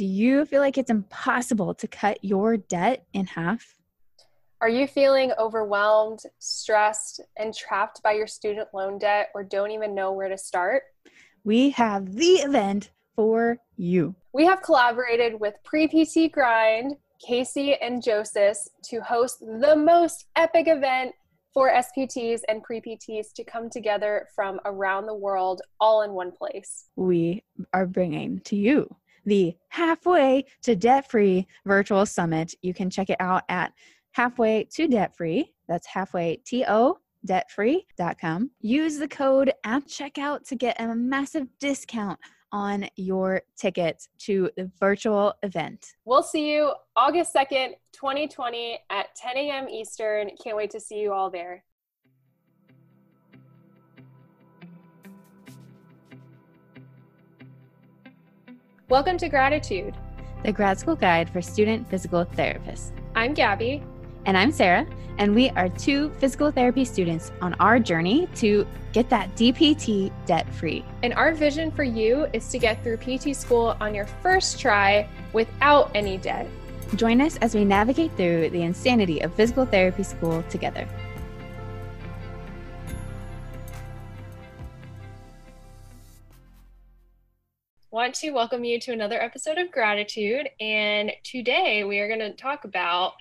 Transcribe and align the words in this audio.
Do 0.00 0.06
you 0.06 0.46
feel 0.46 0.62
like 0.62 0.78
it's 0.78 0.88
impossible 0.88 1.74
to 1.74 1.86
cut 1.86 2.24
your 2.24 2.56
debt 2.56 3.04
in 3.12 3.26
half? 3.26 3.74
Are 4.62 4.68
you 4.70 4.86
feeling 4.86 5.30
overwhelmed, 5.38 6.20
stressed, 6.38 7.20
and 7.36 7.52
trapped 7.52 8.02
by 8.02 8.12
your 8.12 8.26
student 8.26 8.68
loan 8.72 8.98
debt 8.98 9.28
or 9.34 9.44
don't 9.44 9.72
even 9.72 9.94
know 9.94 10.12
where 10.12 10.30
to 10.30 10.38
start? 10.38 10.84
We 11.44 11.68
have 11.72 12.14
the 12.14 12.36
event 12.36 12.92
for 13.14 13.58
you. 13.76 14.14
We 14.32 14.46
have 14.46 14.62
collaborated 14.62 15.38
with 15.38 15.56
Pre 15.64 15.86
PT 15.86 16.32
Grind, 16.32 16.96
Casey, 17.22 17.74
and 17.74 18.02
Joseph 18.02 18.56
to 18.84 19.02
host 19.02 19.40
the 19.40 19.76
most 19.76 20.28
epic 20.34 20.66
event 20.66 21.12
for 21.52 21.70
SPTs 21.70 22.40
and 22.48 22.62
pre 22.62 22.80
PTs 22.80 23.34
to 23.34 23.44
come 23.44 23.68
together 23.68 24.28
from 24.34 24.60
around 24.64 25.04
the 25.04 25.14
world 25.14 25.60
all 25.78 26.00
in 26.00 26.12
one 26.12 26.32
place. 26.32 26.86
We 26.96 27.44
are 27.74 27.84
bringing 27.84 28.40
to 28.44 28.56
you 28.56 28.96
the 29.24 29.54
Halfway 29.68 30.44
to 30.62 30.76
Debt 30.76 31.10
Free 31.10 31.46
Virtual 31.64 32.06
Summit. 32.06 32.54
You 32.62 32.74
can 32.74 32.90
check 32.90 33.10
it 33.10 33.20
out 33.20 33.42
at 33.48 33.72
halfway 34.12 34.64
to 34.64 34.88
debt 34.88 35.16
free. 35.16 35.52
That's 35.68 35.86
halfway 35.86 36.40
to 36.46 36.96
debtfree.com. 37.26 38.50
Use 38.60 38.98
the 38.98 39.08
code 39.08 39.52
at 39.64 39.86
checkout 39.86 40.46
to 40.48 40.56
get 40.56 40.80
a 40.80 40.94
massive 40.94 41.46
discount 41.58 42.18
on 42.52 42.88
your 42.96 43.42
tickets 43.56 44.08
to 44.18 44.50
the 44.56 44.70
virtual 44.80 45.34
event. 45.42 45.94
We'll 46.04 46.22
see 46.22 46.52
you 46.52 46.72
August 46.96 47.34
2nd, 47.34 47.74
2020 47.92 48.80
at 48.90 49.14
10 49.14 49.36
a.m. 49.36 49.68
Eastern. 49.68 50.30
Can't 50.42 50.56
wait 50.56 50.70
to 50.70 50.80
see 50.80 50.98
you 50.98 51.12
all 51.12 51.30
there. 51.30 51.62
Welcome 58.90 59.18
to 59.18 59.30
Graditude, 59.30 59.94
the 60.42 60.50
grad 60.50 60.76
school 60.76 60.96
guide 60.96 61.30
for 61.30 61.40
student 61.40 61.88
physical 61.88 62.24
therapists. 62.24 62.90
I'm 63.14 63.34
Gabby. 63.34 63.84
And 64.26 64.36
I'm 64.36 64.50
Sarah, 64.50 64.84
and 65.16 65.32
we 65.32 65.50
are 65.50 65.68
two 65.68 66.10
physical 66.18 66.50
therapy 66.50 66.84
students 66.84 67.30
on 67.40 67.54
our 67.60 67.78
journey 67.78 68.26
to 68.34 68.66
get 68.92 69.08
that 69.10 69.32
DPT 69.36 70.10
debt 70.26 70.52
free. 70.52 70.84
And 71.04 71.14
our 71.14 71.32
vision 71.32 71.70
for 71.70 71.84
you 71.84 72.26
is 72.32 72.48
to 72.48 72.58
get 72.58 72.82
through 72.82 72.96
PT 72.96 73.36
school 73.36 73.76
on 73.80 73.94
your 73.94 74.06
first 74.06 74.58
try 74.58 75.08
without 75.32 75.92
any 75.94 76.18
debt. 76.18 76.48
Join 76.96 77.20
us 77.20 77.36
as 77.36 77.54
we 77.54 77.64
navigate 77.64 78.10
through 78.16 78.50
the 78.50 78.62
insanity 78.62 79.20
of 79.20 79.32
physical 79.34 79.66
therapy 79.66 80.02
school 80.02 80.42
together. 80.50 80.88
Want 88.00 88.14
to 88.14 88.30
welcome 88.30 88.64
you 88.64 88.80
to 88.80 88.92
another 88.92 89.20
episode 89.20 89.58
of 89.58 89.70
Graditude. 89.70 90.46
And 90.58 91.12
today 91.22 91.84
we 91.84 91.98
are 91.98 92.08
going 92.08 92.20
to 92.20 92.32
talk 92.32 92.64
about 92.64 93.12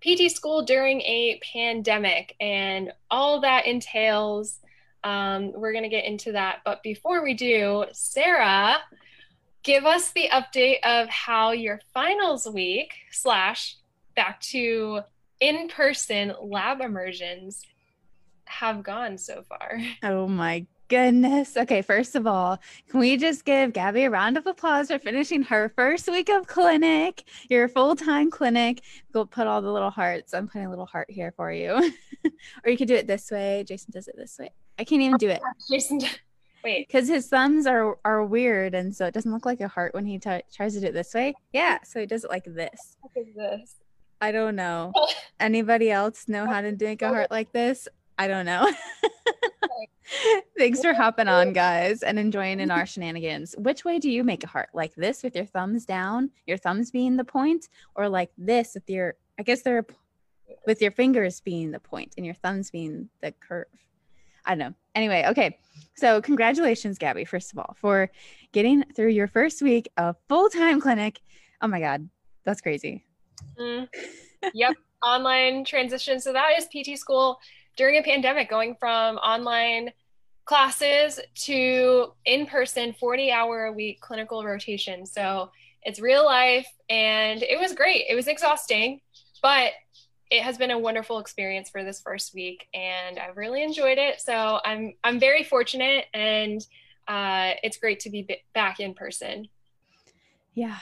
PT 0.00 0.30
school 0.30 0.62
during 0.62 1.00
a 1.00 1.40
pandemic 1.52 2.36
and 2.38 2.92
all 3.10 3.40
that 3.40 3.66
entails. 3.66 4.60
Um, 5.02 5.50
we're 5.54 5.72
going 5.72 5.82
to 5.82 5.88
get 5.90 6.04
into 6.04 6.30
that. 6.30 6.58
But 6.64 6.84
before 6.84 7.24
we 7.24 7.34
do, 7.34 7.86
Sarah, 7.90 8.76
give 9.64 9.84
us 9.84 10.12
the 10.12 10.28
update 10.30 10.84
of 10.84 11.08
how 11.08 11.50
your 11.50 11.80
finals 11.92 12.48
week 12.48 12.92
slash 13.10 13.76
back 14.14 14.40
to 14.42 15.00
in 15.40 15.66
person 15.66 16.32
lab 16.40 16.80
immersions 16.80 17.64
have 18.44 18.84
gone 18.84 19.18
so 19.18 19.42
far. 19.48 19.80
Oh 20.04 20.28
my 20.28 20.64
goodness. 20.88 21.56
Okay, 21.56 21.82
first 21.82 22.14
of 22.14 22.26
all, 22.26 22.58
can 22.88 23.00
we 23.00 23.16
just 23.16 23.44
give 23.44 23.72
Gabby 23.72 24.04
a 24.04 24.10
round 24.10 24.36
of 24.36 24.46
applause 24.46 24.88
for 24.88 24.98
finishing 24.98 25.42
her 25.42 25.72
first 25.76 26.08
week 26.08 26.28
of 26.28 26.46
clinic, 26.46 27.24
your 27.48 27.68
full 27.68 27.94
time 27.94 28.30
clinic? 28.30 28.82
Go 29.12 29.24
put 29.24 29.46
all 29.46 29.62
the 29.62 29.70
little 29.70 29.90
hearts. 29.90 30.34
I'm 30.34 30.48
putting 30.48 30.66
a 30.66 30.70
little 30.70 30.86
heart 30.86 31.10
here 31.10 31.32
for 31.36 31.52
you. 31.52 31.92
or 32.64 32.70
you 32.70 32.76
could 32.76 32.88
do 32.88 32.94
it 32.94 33.06
this 33.06 33.30
way. 33.30 33.64
Jason 33.66 33.92
does 33.92 34.08
it 34.08 34.16
this 34.16 34.38
way. 34.38 34.50
I 34.78 34.84
can't 34.84 35.02
even 35.02 35.18
do 35.18 35.28
it. 35.28 35.40
Jason, 35.70 36.00
wait. 36.64 36.88
Because 36.88 37.08
his 37.08 37.28
thumbs 37.28 37.66
are, 37.66 37.98
are 38.04 38.24
weird. 38.24 38.74
And 38.74 38.94
so 38.94 39.06
it 39.06 39.14
doesn't 39.14 39.32
look 39.32 39.46
like 39.46 39.60
a 39.60 39.68
heart 39.68 39.94
when 39.94 40.06
he 40.06 40.18
t- 40.18 40.42
tries 40.52 40.74
to 40.74 40.80
do 40.80 40.86
it 40.86 40.94
this 40.94 41.14
way. 41.14 41.34
Yeah. 41.52 41.78
So 41.84 42.00
he 42.00 42.06
does 42.06 42.24
it 42.24 42.30
like 42.30 42.44
this. 42.44 42.96
What 43.00 43.12
is 43.16 43.34
this? 43.34 43.76
I 44.20 44.32
don't 44.32 44.56
know. 44.56 44.92
Anybody 45.40 45.90
else 45.90 46.28
know 46.28 46.46
how 46.46 46.60
to 46.60 46.76
make 46.78 47.02
a 47.02 47.08
heart 47.08 47.30
like 47.30 47.52
this? 47.52 47.86
I 48.18 48.26
don't 48.26 48.46
know. 48.46 48.68
Thanks 50.58 50.80
for 50.80 50.92
hopping 50.92 51.28
on, 51.28 51.52
guys, 51.52 52.02
and 52.02 52.18
enjoying 52.18 52.60
in 52.60 52.70
our 52.70 52.86
shenanigans. 52.86 53.54
Which 53.58 53.84
way 53.84 53.98
do 53.98 54.10
you 54.10 54.24
make 54.24 54.44
a 54.44 54.48
heart? 54.48 54.70
Like 54.72 54.94
this 54.94 55.22
with 55.22 55.34
your 55.34 55.44
thumbs 55.44 55.84
down, 55.84 56.30
your 56.46 56.56
thumbs 56.56 56.90
being 56.90 57.16
the 57.16 57.24
point, 57.24 57.68
or 57.94 58.08
like 58.08 58.30
this 58.38 58.74
with 58.74 58.88
your, 58.88 59.14
I 59.38 59.42
guess 59.42 59.62
they're 59.62 59.86
with 60.66 60.80
your 60.80 60.90
fingers 60.90 61.40
being 61.40 61.70
the 61.70 61.80
point 61.80 62.14
and 62.16 62.24
your 62.24 62.34
thumbs 62.34 62.70
being 62.70 63.08
the 63.20 63.32
curve. 63.32 63.66
I 64.44 64.50
don't 64.50 64.58
know. 64.58 64.74
Anyway, 64.94 65.24
okay. 65.28 65.58
So, 65.94 66.22
congratulations, 66.22 66.98
Gabby, 66.98 67.24
first 67.24 67.52
of 67.52 67.58
all, 67.58 67.76
for 67.78 68.10
getting 68.52 68.82
through 68.96 69.10
your 69.10 69.26
first 69.26 69.60
week 69.62 69.88
of 69.96 70.16
full 70.28 70.48
time 70.48 70.80
clinic. 70.80 71.20
Oh 71.60 71.68
my 71.68 71.80
God, 71.80 72.08
that's 72.44 72.60
crazy. 72.60 73.04
Mm. 73.58 73.88
Yep. 74.54 74.76
Online 75.04 75.64
transition. 75.64 76.20
So, 76.20 76.32
that 76.32 76.52
is 76.56 76.66
PT 76.66 76.96
school 76.96 77.40
during 77.78 77.96
a 77.96 78.02
pandemic, 78.02 78.50
going 78.50 78.76
from 78.78 79.16
online 79.16 79.92
classes 80.44 81.20
to 81.34 82.12
in 82.24 82.44
person 82.44 82.92
40 82.92 83.30
hour 83.30 83.66
a 83.66 83.72
week 83.72 84.00
clinical 84.00 84.44
rotation. 84.44 85.06
So 85.06 85.50
it's 85.82 86.00
real 86.00 86.24
life 86.24 86.66
and 86.90 87.42
it 87.42 87.58
was 87.58 87.72
great. 87.72 88.06
It 88.08 88.14
was 88.14 88.26
exhausting, 88.26 89.00
but 89.40 89.72
it 90.30 90.42
has 90.42 90.58
been 90.58 90.72
a 90.72 90.78
wonderful 90.78 91.20
experience 91.20 91.70
for 91.70 91.84
this 91.84 92.00
first 92.00 92.34
week 92.34 92.66
and 92.74 93.18
I've 93.18 93.36
really 93.36 93.62
enjoyed 93.62 93.96
it. 93.96 94.20
So 94.20 94.60
I'm 94.64 94.94
I'm 95.04 95.20
very 95.20 95.44
fortunate 95.44 96.06
and 96.12 96.60
uh, 97.06 97.52
it's 97.62 97.78
great 97.78 98.00
to 98.00 98.10
be 98.10 98.26
back 98.54 98.80
in 98.80 98.92
person. 98.92 99.48
Yeah, 100.54 100.76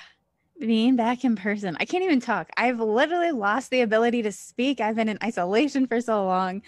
being 0.59 0.97
back 0.97 1.25
in 1.25 1.37
person. 1.37 1.77
I 1.79 1.85
can't 1.85 2.05
even 2.05 2.21
talk. 2.21 2.51
I've 2.57 2.81
literally 2.81 3.33
lost 3.33 3.71
the 3.71 3.83
ability 3.83 4.23
to 4.23 4.33
speak. 4.33 4.81
I've 4.81 4.97
been 4.97 5.09
in 5.09 5.19
isolation 5.23 5.87
for 5.87 6.01
so 6.01 6.25
long. 6.25 6.63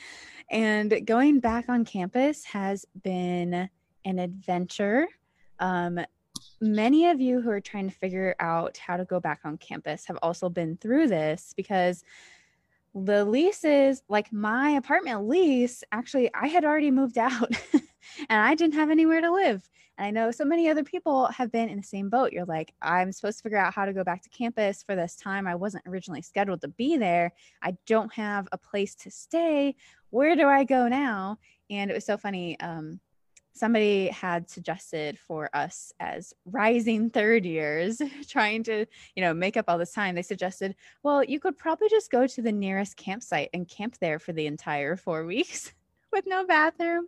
And 0.50 1.06
going 1.06 1.40
back 1.40 1.68
on 1.68 1.84
campus 1.84 2.44
has 2.44 2.86
been 3.02 3.68
an 4.04 4.18
adventure. 4.18 5.06
Um, 5.58 6.00
many 6.60 7.08
of 7.08 7.20
you 7.20 7.40
who 7.40 7.50
are 7.50 7.60
trying 7.60 7.88
to 7.88 7.94
figure 7.94 8.34
out 8.40 8.78
how 8.78 8.96
to 8.96 9.04
go 9.04 9.20
back 9.20 9.40
on 9.44 9.58
campus 9.58 10.06
have 10.06 10.18
also 10.22 10.48
been 10.48 10.76
through 10.76 11.08
this 11.08 11.52
because 11.56 12.04
the 12.94 13.24
leases, 13.24 14.02
like 14.08 14.32
my 14.32 14.70
apartment 14.70 15.28
lease, 15.28 15.84
actually, 15.92 16.30
I 16.34 16.48
had 16.48 16.64
already 16.64 16.90
moved 16.90 17.18
out 17.18 17.52
and 18.28 18.40
I 18.40 18.54
didn't 18.54 18.74
have 18.74 18.90
anywhere 18.90 19.20
to 19.20 19.32
live. 19.32 19.68
And 19.96 20.06
I 20.06 20.10
know 20.10 20.30
so 20.30 20.44
many 20.44 20.68
other 20.68 20.84
people 20.84 21.26
have 21.26 21.50
been 21.50 21.68
in 21.68 21.78
the 21.78 21.82
same 21.82 22.08
boat. 22.08 22.32
You're 22.32 22.44
like, 22.44 22.72
I'm 22.80 23.12
supposed 23.12 23.38
to 23.38 23.42
figure 23.42 23.58
out 23.58 23.74
how 23.74 23.84
to 23.84 23.92
go 23.92 24.04
back 24.04 24.22
to 24.22 24.28
campus 24.28 24.82
for 24.82 24.94
this 24.94 25.16
time. 25.16 25.46
I 25.46 25.54
wasn't 25.54 25.84
originally 25.86 26.22
scheduled 26.22 26.60
to 26.62 26.68
be 26.68 26.96
there. 26.96 27.32
I 27.62 27.76
don't 27.86 28.12
have 28.14 28.48
a 28.52 28.58
place 28.58 28.94
to 28.96 29.10
stay. 29.10 29.74
Where 30.10 30.36
do 30.36 30.46
I 30.46 30.64
go 30.64 30.88
now? 30.88 31.38
And 31.70 31.90
it 31.90 31.94
was 31.94 32.06
so 32.06 32.16
funny. 32.16 32.58
Um, 32.60 33.00
somebody 33.58 34.08
had 34.08 34.48
suggested 34.48 35.18
for 35.18 35.50
us 35.52 35.92
as 36.00 36.32
rising 36.46 37.10
third 37.18 37.44
years 37.44 38.00
trying 38.28 38.62
to 38.62 38.86
you 39.16 39.22
know 39.22 39.34
make 39.34 39.56
up 39.56 39.64
all 39.68 39.78
this 39.78 39.92
time 39.92 40.14
they 40.14 40.22
suggested 40.22 40.74
well 41.02 41.24
you 41.24 41.40
could 41.40 41.56
probably 41.56 41.88
just 41.88 42.10
go 42.10 42.26
to 42.26 42.40
the 42.40 42.52
nearest 42.52 42.96
campsite 42.96 43.50
and 43.52 43.68
camp 43.68 43.96
there 44.00 44.18
for 44.18 44.32
the 44.32 44.46
entire 44.46 44.96
four 44.96 45.24
weeks 45.26 45.72
with 46.12 46.26
no 46.26 46.46
bathroom 46.46 47.06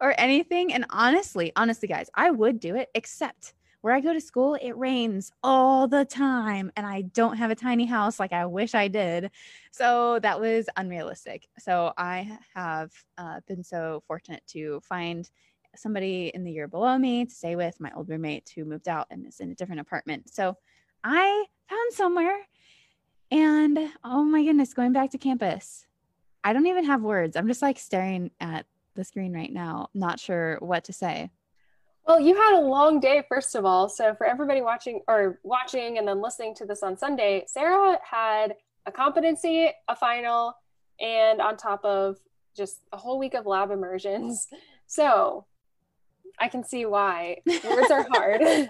or 0.00 0.14
anything. 0.18 0.72
And 0.72 0.86
honestly, 0.90 1.52
honestly, 1.56 1.88
guys, 1.88 2.10
I 2.14 2.30
would 2.30 2.60
do 2.60 2.76
it, 2.76 2.88
except 2.94 3.54
where 3.80 3.94
I 3.94 4.00
go 4.00 4.12
to 4.12 4.20
school, 4.20 4.56
it 4.60 4.76
rains 4.76 5.30
all 5.42 5.86
the 5.86 6.04
time. 6.04 6.72
And 6.76 6.84
I 6.86 7.02
don't 7.02 7.36
have 7.36 7.50
a 7.50 7.54
tiny 7.54 7.86
house 7.86 8.18
like 8.18 8.32
I 8.32 8.44
wish 8.46 8.74
I 8.74 8.88
did. 8.88 9.30
So 9.70 10.18
that 10.22 10.40
was 10.40 10.66
unrealistic. 10.76 11.48
So 11.58 11.92
I 11.96 12.38
have 12.54 12.90
uh, 13.16 13.40
been 13.46 13.62
so 13.62 14.02
fortunate 14.06 14.42
to 14.48 14.80
find 14.80 15.30
somebody 15.76 16.32
in 16.34 16.44
the 16.44 16.50
year 16.50 16.66
below 16.66 16.98
me 16.98 17.24
to 17.24 17.30
stay 17.30 17.54
with, 17.54 17.78
my 17.80 17.92
old 17.94 18.08
roommate 18.08 18.50
who 18.54 18.64
moved 18.64 18.88
out 18.88 19.06
and 19.10 19.26
is 19.26 19.40
in 19.40 19.50
a 19.50 19.54
different 19.54 19.80
apartment. 19.80 20.32
So 20.34 20.56
I 21.04 21.44
found 21.68 21.92
somewhere. 21.92 22.38
And 23.30 23.78
oh 24.02 24.24
my 24.24 24.42
goodness, 24.42 24.72
going 24.74 24.92
back 24.92 25.10
to 25.10 25.18
campus, 25.18 25.86
I 26.44 26.52
don't 26.52 26.66
even 26.66 26.84
have 26.84 27.02
words. 27.02 27.36
I'm 27.36 27.48
just 27.48 27.62
like 27.62 27.78
staring 27.78 28.30
at 28.40 28.66
the 28.94 29.04
screen 29.04 29.32
right 29.32 29.52
now, 29.52 29.88
not 29.94 30.18
sure 30.20 30.58
what 30.60 30.84
to 30.84 30.92
say. 30.92 31.30
Well, 32.06 32.20
you 32.20 32.34
had 32.34 32.58
a 32.58 32.60
long 32.60 33.00
day, 33.00 33.22
first 33.28 33.54
of 33.54 33.64
all. 33.66 33.88
So, 33.88 34.14
for 34.14 34.26
everybody 34.26 34.62
watching 34.62 35.02
or 35.08 35.40
watching 35.42 35.98
and 35.98 36.08
then 36.08 36.22
listening 36.22 36.54
to 36.56 36.64
this 36.64 36.82
on 36.82 36.96
Sunday, 36.96 37.44
Sarah 37.46 37.98
had 38.02 38.54
a 38.86 38.92
competency, 38.92 39.70
a 39.88 39.94
final, 39.94 40.54
and 41.00 41.40
on 41.40 41.56
top 41.56 41.84
of 41.84 42.16
just 42.56 42.80
a 42.92 42.96
whole 42.96 43.18
week 43.18 43.34
of 43.34 43.46
lab 43.46 43.70
immersions. 43.70 44.48
So, 44.90 45.44
I 46.40 46.48
can 46.48 46.64
see 46.64 46.86
why. 46.86 47.38
Words 47.46 47.90
are 47.90 48.06
hard. 48.10 48.42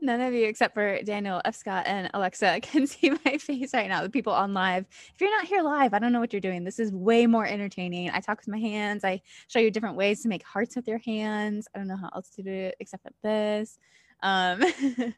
None 0.00 0.20
of 0.20 0.34
you, 0.34 0.46
except 0.46 0.74
for 0.74 1.02
Daniel, 1.02 1.40
F. 1.44 1.54
Scott, 1.54 1.84
and 1.86 2.10
Alexa, 2.14 2.60
can 2.62 2.86
see 2.86 3.10
my 3.24 3.38
face 3.38 3.72
right 3.74 3.88
now. 3.88 4.02
The 4.02 4.10
people 4.10 4.32
on 4.32 4.54
live. 4.54 4.84
If 5.14 5.20
you're 5.20 5.30
not 5.30 5.46
here 5.46 5.62
live, 5.62 5.94
I 5.94 5.98
don't 5.98 6.12
know 6.12 6.20
what 6.20 6.32
you're 6.32 6.40
doing. 6.40 6.64
This 6.64 6.78
is 6.78 6.92
way 6.92 7.26
more 7.26 7.46
entertaining. 7.46 8.10
I 8.10 8.20
talk 8.20 8.38
with 8.38 8.48
my 8.48 8.58
hands. 8.58 9.04
I 9.04 9.20
show 9.48 9.58
you 9.58 9.70
different 9.70 9.96
ways 9.96 10.22
to 10.22 10.28
make 10.28 10.44
hearts 10.44 10.76
with 10.76 10.88
your 10.88 10.98
hands. 10.98 11.68
I 11.74 11.78
don't 11.78 11.88
know 11.88 11.96
how 11.96 12.10
else 12.14 12.30
to 12.30 12.42
do 12.42 12.50
it 12.50 12.76
except 12.80 13.02
for 13.02 13.12
this. 13.22 13.78
Um, 14.22 14.62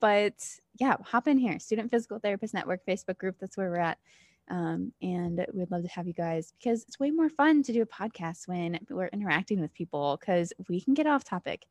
but 0.00 0.34
yeah, 0.78 0.96
hop 1.02 1.28
in 1.28 1.38
here. 1.38 1.58
Student 1.58 1.90
Physical 1.90 2.18
Therapist 2.18 2.54
Network 2.54 2.84
Facebook 2.86 3.18
group. 3.18 3.36
That's 3.40 3.56
where 3.56 3.70
we're 3.70 3.76
at. 3.80 3.98
Um, 4.48 4.92
and 5.02 5.44
we'd 5.52 5.70
love 5.70 5.82
to 5.82 5.88
have 5.88 6.06
you 6.06 6.12
guys 6.12 6.52
because 6.58 6.84
it's 6.84 7.00
way 7.00 7.10
more 7.10 7.28
fun 7.28 7.62
to 7.64 7.72
do 7.72 7.82
a 7.82 7.86
podcast 7.86 8.46
when 8.46 8.78
we're 8.90 9.08
interacting 9.08 9.60
with 9.60 9.74
people 9.74 10.16
because 10.20 10.52
we 10.68 10.80
can 10.80 10.94
get 10.94 11.06
off 11.06 11.24
topic 11.24 11.66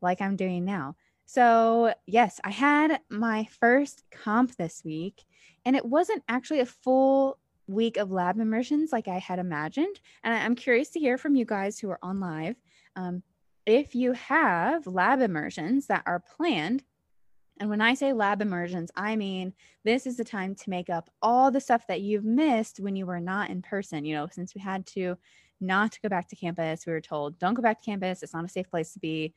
like 0.00 0.20
I'm 0.20 0.36
doing 0.36 0.64
now. 0.64 0.96
So, 1.26 1.92
yes, 2.06 2.40
I 2.42 2.50
had 2.50 3.00
my 3.10 3.46
first 3.60 4.02
comp 4.10 4.56
this 4.56 4.82
week, 4.82 5.24
and 5.64 5.76
it 5.76 5.84
wasn't 5.84 6.22
actually 6.26 6.60
a 6.60 6.66
full 6.66 7.38
week 7.66 7.98
of 7.98 8.10
lab 8.10 8.38
immersions 8.40 8.92
like 8.92 9.08
I 9.08 9.18
had 9.18 9.38
imagined. 9.38 10.00
And 10.24 10.34
I'm 10.34 10.54
curious 10.54 10.88
to 10.90 10.98
hear 10.98 11.18
from 11.18 11.36
you 11.36 11.44
guys 11.44 11.78
who 11.78 11.90
are 11.90 11.98
on 12.02 12.18
live. 12.18 12.56
Um, 12.96 13.22
if 13.66 13.94
you 13.94 14.12
have 14.12 14.86
lab 14.86 15.20
immersions 15.20 15.86
that 15.88 16.02
are 16.06 16.20
planned, 16.20 16.82
and 17.60 17.70
when 17.70 17.80
I 17.80 17.94
say 17.94 18.12
lab 18.12 18.42
immersions, 18.42 18.90
I 18.96 19.16
mean 19.16 19.52
this 19.84 20.06
is 20.06 20.16
the 20.16 20.24
time 20.24 20.54
to 20.54 20.70
make 20.70 20.90
up 20.90 21.10
all 21.22 21.50
the 21.50 21.60
stuff 21.60 21.86
that 21.88 22.00
you've 22.00 22.24
missed 22.24 22.80
when 22.80 22.96
you 22.96 23.06
were 23.06 23.20
not 23.20 23.50
in 23.50 23.62
person. 23.62 24.04
You 24.04 24.16
know, 24.16 24.28
since 24.30 24.54
we 24.54 24.60
had 24.60 24.86
to 24.88 25.16
not 25.60 25.98
go 26.02 26.08
back 26.08 26.28
to 26.28 26.36
campus, 26.36 26.86
we 26.86 26.92
were 26.92 27.00
told, 27.00 27.38
don't 27.38 27.54
go 27.54 27.62
back 27.62 27.80
to 27.80 27.86
campus. 27.86 28.22
It's 28.22 28.34
not 28.34 28.44
a 28.44 28.48
safe 28.48 28.70
place 28.70 28.92
to 28.92 28.98
be. 28.98 29.32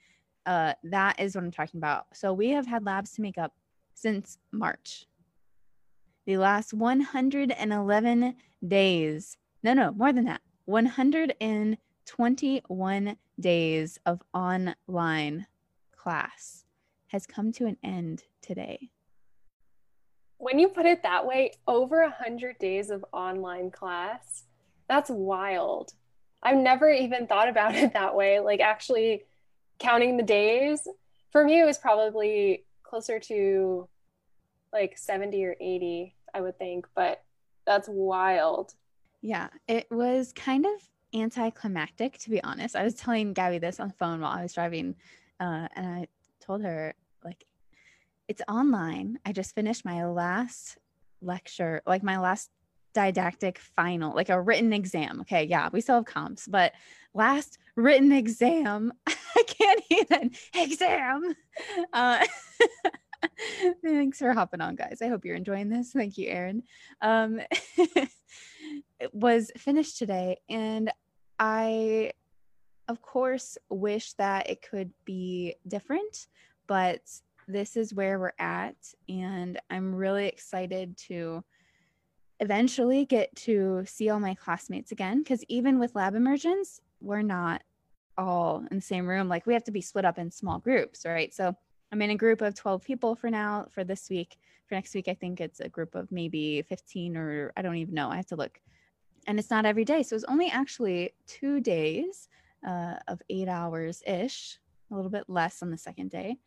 Uh, 0.45 0.73
that 0.83 1.19
is 1.19 1.35
what 1.35 1.44
I'm 1.44 1.51
talking 1.51 1.79
about. 1.79 2.06
So 2.13 2.33
we 2.33 2.50
have 2.50 2.68
had 2.68 2.85
labs 2.85 3.12
to 3.13 3.21
make 3.21 3.38
up 3.38 3.53
since 3.94 4.38
March. 4.51 5.06
The 6.25 6.38
last 6.38 6.74
111 6.74 8.35
days. 8.67 9.38
No, 9.63 9.74
no, 9.74 9.91
more 9.91 10.12
than 10.13 10.25
that. 10.25 10.41
121 10.65 13.17
days 13.39 14.00
of 14.06 14.21
online 14.33 15.47
class 15.95 16.65
has 17.12 17.28
come 17.28 17.52
to 17.52 17.66
an 17.66 17.78
end 17.84 18.24
today. 18.42 18.90
When 20.38 20.60
you 20.60 20.69
put 20.69 20.86
it 20.86 21.04
that 21.04 21.28
way, 21.28 21.52
over 21.68 22.02
a 22.02 22.10
hundred 22.10 22.58
days 22.58 22.90
of 22.90 23.06
online 23.12 23.69
class, 23.69 24.46
that's 24.88 25.10
wild. 25.10 25.94
I've 26.42 26.58
never 26.58 26.90
even 26.90 27.28
thought 27.28 27.50
about 27.50 27.75
it 27.75 27.94
that 27.94 28.16
way. 28.16 28.40
Like 28.40 28.62
actually 28.62 29.24
counting 29.78 30.16
the 30.16 30.24
days, 30.24 30.88
for 31.31 31.44
me, 31.44 31.60
it 31.60 31.66
was 31.66 31.78
probably 31.78 32.63
closer 32.84 33.19
to 33.19 33.90
like 34.72 34.98
70 34.98 35.44
or 35.44 35.56
80, 35.60 36.16
I 36.34 36.42
would 36.42 36.58
think, 36.58 36.88
but 36.96 37.24
that's 37.66 37.90
wild. 37.90 38.74
Yeah, 39.22 39.50
it 39.68 39.88
was 39.92 40.31
kind 40.34 40.66
of 40.66 40.72
anticlimactic, 41.13 42.18
to 42.19 42.30
be 42.30 42.42
honest. 42.42 42.75
I 42.75 42.84
was 42.84 42.96
telling 42.96 43.34
Gabby 43.34 43.60
this 43.60 43.81
on 43.81 43.90
the 43.90 43.94
phone 43.96 44.22
while 44.22 44.31
I 44.31 44.42
was 44.42 44.54
driving, 44.54 44.96
uh, 45.42 45.68
and 45.75 45.88
I 45.88 46.08
told 46.40 46.63
her 46.63 46.96
it's 48.27 48.41
online. 48.47 49.19
I 49.25 49.31
just 49.31 49.56
finished 49.56 49.85
my 49.85 50.06
last 50.06 50.77
lecture, 51.21 51.81
like 51.85 52.03
my 52.03 52.19
last 52.19 52.50
didactic 52.94 53.57
final, 53.59 54.15
like 54.15 54.29
a 54.29 54.41
written 54.41 54.73
exam. 54.73 55.21
Okay, 55.21 55.45
yeah, 55.45 55.69
we 55.71 55.81
still 55.81 55.95
have 55.95 56.06
comps, 56.06 56.47
but 56.47 56.73
last 57.13 57.57
written 57.75 58.12
exam, 58.12 58.94
I 59.07 59.44
can't 59.47 59.83
even 59.89 60.31
exam. 60.56 61.35
Uh, 61.94 62.25
thanks 63.83 64.19
for 64.19 64.33
hopping 64.33 64.62
on, 64.62 64.75
guys. 64.75 65.00
I 65.01 65.07
hope 65.07 65.25
you're 65.25 65.35
enjoying 65.35 65.69
this. 65.69 65.91
Thank 65.91 66.17
you, 66.17 66.27
Aaron. 66.29 66.63
Um, 67.01 67.39
it 67.77 69.13
was 69.13 69.51
finished 69.57 69.97
today, 69.97 70.38
and 70.50 70.91
I, 71.39 72.12
of 72.88 73.01
course, 73.01 73.57
wish 73.69 74.13
that 74.13 74.50
it 74.50 74.62
could 74.62 74.91
be 75.06 75.56
different 75.67 76.27
but 76.71 77.01
this 77.51 77.75
is 77.77 77.94
where 77.94 78.19
we're 78.19 78.33
at. 78.39 78.75
And 79.09 79.59
I'm 79.69 79.94
really 79.94 80.27
excited 80.27 80.98
to 81.09 81.44
eventually 82.39 83.06
get 83.06 83.36
to 83.36 83.83
see 83.86 84.09
all 84.09 84.19
my 84.19 84.36
classmates 84.36 84.92
again. 84.92 85.19
Because 85.19 85.44
even 85.48 85.80
with 85.80 85.95
lab 85.95 86.15
immersions, 86.15 86.81
we're 87.00 87.21
not 87.21 87.63
all 88.18 88.63
in 88.71 88.77
the 88.77 88.81
same 88.81 89.07
room. 89.07 89.30
Like 89.30 89.45
we 89.45 89.53
have 89.53 89.63
to 89.65 89.71
be 89.71 89.81
split 89.81 90.06
up 90.06 90.18
in 90.18 90.31
small 90.31 90.59
groups, 90.59 91.06
right? 91.06 91.33
So 91.33 91.56
I'm 91.92 92.01
in 92.01 92.09
a 92.12 92.15
group 92.15 92.42
of 92.42 92.56
12 92.56 92.83
people 92.83 93.15
for 93.15 93.30
now 93.30 93.68
for 93.71 93.83
this 93.83 94.09
week. 94.09 94.38
For 94.68 94.75
next 94.75 94.94
week, 94.94 95.07
I 95.07 95.13
think 95.13 95.42
it's 95.42 95.59
a 95.59 95.69
group 95.69 95.95
of 95.95 96.12
maybe 96.12 96.62
15 96.63 97.18
or 97.18 97.51
I 97.57 97.62
don't 97.62 97.75
even 97.75 97.94
know. 97.94 98.09
I 98.09 98.15
have 98.15 98.27
to 98.27 98.36
look. 98.36 98.59
And 99.27 99.38
it's 99.38 99.51
not 99.51 99.65
every 99.65 99.86
day. 99.86 100.01
So 100.03 100.15
it's 100.15 100.25
only 100.25 100.50
actually 100.50 101.13
two 101.27 101.59
days 101.59 102.27
uh, 102.65 102.95
of 103.07 103.21
eight 103.30 103.48
hours 103.48 104.01
ish, 104.07 104.57
a 104.92 104.95
little 104.95 105.12
bit 105.12 105.25
less 105.27 105.62
on 105.62 105.69
the 105.69 105.77
second 105.77 106.09
day 106.09 106.38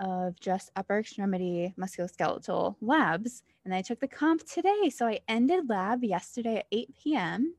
of 0.00 0.40
just 0.40 0.70
upper 0.74 0.98
extremity 0.98 1.74
musculoskeletal 1.78 2.76
labs. 2.80 3.42
And 3.64 3.74
I 3.74 3.82
took 3.82 4.00
the 4.00 4.08
comp 4.08 4.44
today. 4.46 4.90
So 4.90 5.06
I 5.06 5.20
ended 5.28 5.68
lab 5.68 6.02
yesterday 6.02 6.56
at 6.58 6.66
8 6.72 6.94
p.m., 7.02 7.54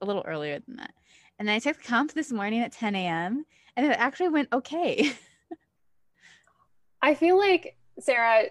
a 0.00 0.04
little 0.04 0.24
earlier 0.26 0.58
than 0.58 0.76
that. 0.76 0.92
And 1.38 1.48
then 1.48 1.54
I 1.54 1.58
took 1.60 1.76
the 1.76 1.84
comp 1.84 2.12
this 2.12 2.32
morning 2.32 2.60
at 2.60 2.72
10 2.72 2.94
a.m. 2.96 3.46
and 3.76 3.86
it 3.86 3.98
actually 3.98 4.28
went 4.28 4.48
okay. 4.52 5.12
I 7.02 7.14
feel 7.14 7.38
like, 7.38 7.76
Sarah, 8.00 8.46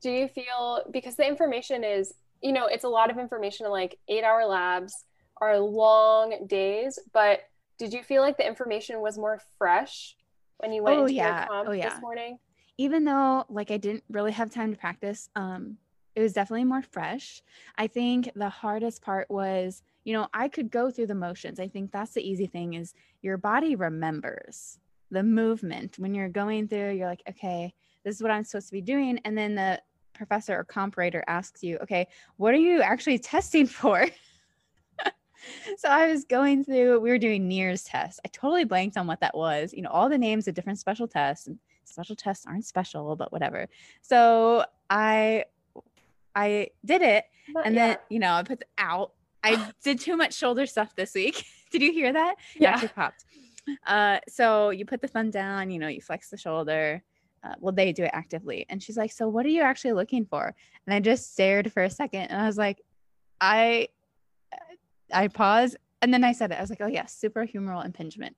do 0.00 0.10
you 0.10 0.28
feel 0.28 0.84
because 0.90 1.16
the 1.16 1.26
information 1.26 1.82
is, 1.82 2.14
you 2.42 2.52
know, 2.52 2.66
it's 2.66 2.84
a 2.84 2.88
lot 2.88 3.10
of 3.10 3.18
information 3.18 3.68
like 3.70 3.98
eight 4.08 4.22
hour 4.22 4.46
labs 4.46 5.04
are 5.40 5.58
long 5.58 6.46
days, 6.46 6.98
but 7.12 7.40
did 7.78 7.92
you 7.92 8.02
feel 8.02 8.22
like 8.22 8.36
the 8.36 8.46
information 8.46 9.00
was 9.00 9.16
more 9.16 9.40
fresh 9.56 10.16
when 10.58 10.72
you 10.72 10.82
went 10.82 10.98
oh, 10.98 11.02
into 11.02 11.14
yeah. 11.14 11.38
your 11.38 11.46
comp 11.48 11.68
oh, 11.68 11.72
yeah. 11.72 11.88
this 11.88 12.00
morning? 12.00 12.38
Even 12.78 13.04
though 13.04 13.44
like 13.48 13.70
I 13.70 13.76
didn't 13.76 14.04
really 14.08 14.32
have 14.32 14.50
time 14.50 14.72
to 14.72 14.78
practice, 14.78 15.28
um, 15.36 15.76
it 16.14 16.22
was 16.22 16.32
definitely 16.32 16.64
more 16.64 16.82
fresh. 16.82 17.42
I 17.76 17.86
think 17.86 18.30
the 18.34 18.48
hardest 18.48 19.02
part 19.02 19.30
was, 19.30 19.82
you 20.04 20.12
know, 20.12 20.26
I 20.34 20.48
could 20.48 20.70
go 20.70 20.90
through 20.90 21.06
the 21.06 21.14
motions. 21.14 21.60
I 21.60 21.68
think 21.68 21.92
that's 21.92 22.12
the 22.12 22.28
easy 22.28 22.46
thing 22.46 22.74
is 22.74 22.94
your 23.22 23.36
body 23.36 23.76
remembers 23.76 24.78
the 25.10 25.22
movement 25.22 25.98
when 25.98 26.14
you're 26.14 26.28
going 26.28 26.68
through, 26.68 26.92
you're 26.92 27.06
like, 27.06 27.22
okay, 27.28 27.72
this 28.04 28.16
is 28.16 28.22
what 28.22 28.30
I'm 28.30 28.44
supposed 28.44 28.68
to 28.68 28.72
be 28.72 28.80
doing. 28.80 29.20
And 29.24 29.36
then 29.36 29.54
the 29.54 29.80
professor 30.12 30.58
or 30.58 30.64
comparator 30.64 31.22
asks 31.28 31.62
you, 31.62 31.78
okay, 31.78 32.08
what 32.36 32.52
are 32.52 32.58
you 32.58 32.82
actually 32.82 33.18
testing 33.20 33.66
for? 33.66 34.06
so 35.76 35.88
I 35.88 36.10
was 36.10 36.24
going 36.24 36.64
through, 36.64 37.00
we 37.00 37.10
were 37.10 37.18
doing 37.18 37.46
Neer's 37.46 37.84
tests. 37.84 38.20
I 38.24 38.28
totally 38.28 38.64
blanked 38.64 38.96
on 38.96 39.06
what 39.06 39.20
that 39.20 39.36
was. 39.36 39.72
You 39.72 39.82
know, 39.82 39.90
all 39.90 40.08
the 40.08 40.18
names 40.18 40.48
of 40.48 40.54
different 40.54 40.78
special 40.78 41.06
tests. 41.06 41.46
And 41.46 41.58
special 41.88 42.16
tests 42.16 42.46
aren't 42.46 42.64
special, 42.64 43.16
but 43.16 43.32
whatever. 43.32 43.66
So 44.02 44.64
I 44.90 45.44
I 46.34 46.68
did 46.84 47.02
it 47.02 47.24
but, 47.52 47.66
and 47.66 47.74
yeah. 47.74 47.86
then 47.88 47.96
you 48.08 48.18
know 48.18 48.32
I 48.32 48.42
put 48.42 48.60
the 48.60 48.66
out. 48.78 49.12
I 49.44 49.72
did 49.82 50.00
too 50.00 50.16
much 50.16 50.34
shoulder 50.34 50.66
stuff 50.66 50.94
this 50.94 51.14
week. 51.14 51.44
did 51.70 51.82
you 51.82 51.92
hear 51.92 52.12
that? 52.12 52.36
Yeah, 52.56 52.82
it 52.82 52.94
popped. 52.94 53.24
Uh, 53.86 54.18
so 54.28 54.70
you 54.70 54.84
put 54.84 55.00
the 55.00 55.08
thumb 55.08 55.30
down, 55.30 55.70
you 55.70 55.78
know, 55.78 55.88
you 55.88 56.00
flex 56.00 56.30
the 56.30 56.36
shoulder. 56.36 57.02
Uh, 57.44 57.54
well, 57.60 57.72
they 57.72 57.92
do 57.92 58.04
it 58.04 58.10
actively. 58.12 58.66
And 58.68 58.82
she's 58.82 58.96
like, 58.96 59.12
So, 59.12 59.28
what 59.28 59.46
are 59.46 59.50
you 59.50 59.62
actually 59.62 59.92
looking 59.92 60.24
for? 60.24 60.54
And 60.86 60.94
I 60.94 61.00
just 61.00 61.32
stared 61.32 61.72
for 61.72 61.82
a 61.82 61.90
second 61.90 62.22
and 62.22 62.40
I 62.40 62.46
was 62.46 62.58
like, 62.58 62.80
I, 63.40 63.88
I 65.12 65.28
pause 65.28 65.76
and 66.02 66.12
then 66.12 66.24
I 66.24 66.32
said 66.32 66.50
it. 66.50 66.58
I 66.58 66.60
was 66.60 66.70
like, 66.70 66.80
Oh, 66.80 66.86
yes, 66.86 67.20
yeah, 67.22 67.28
suprahumeral 67.28 67.84
impingement. 67.84 68.36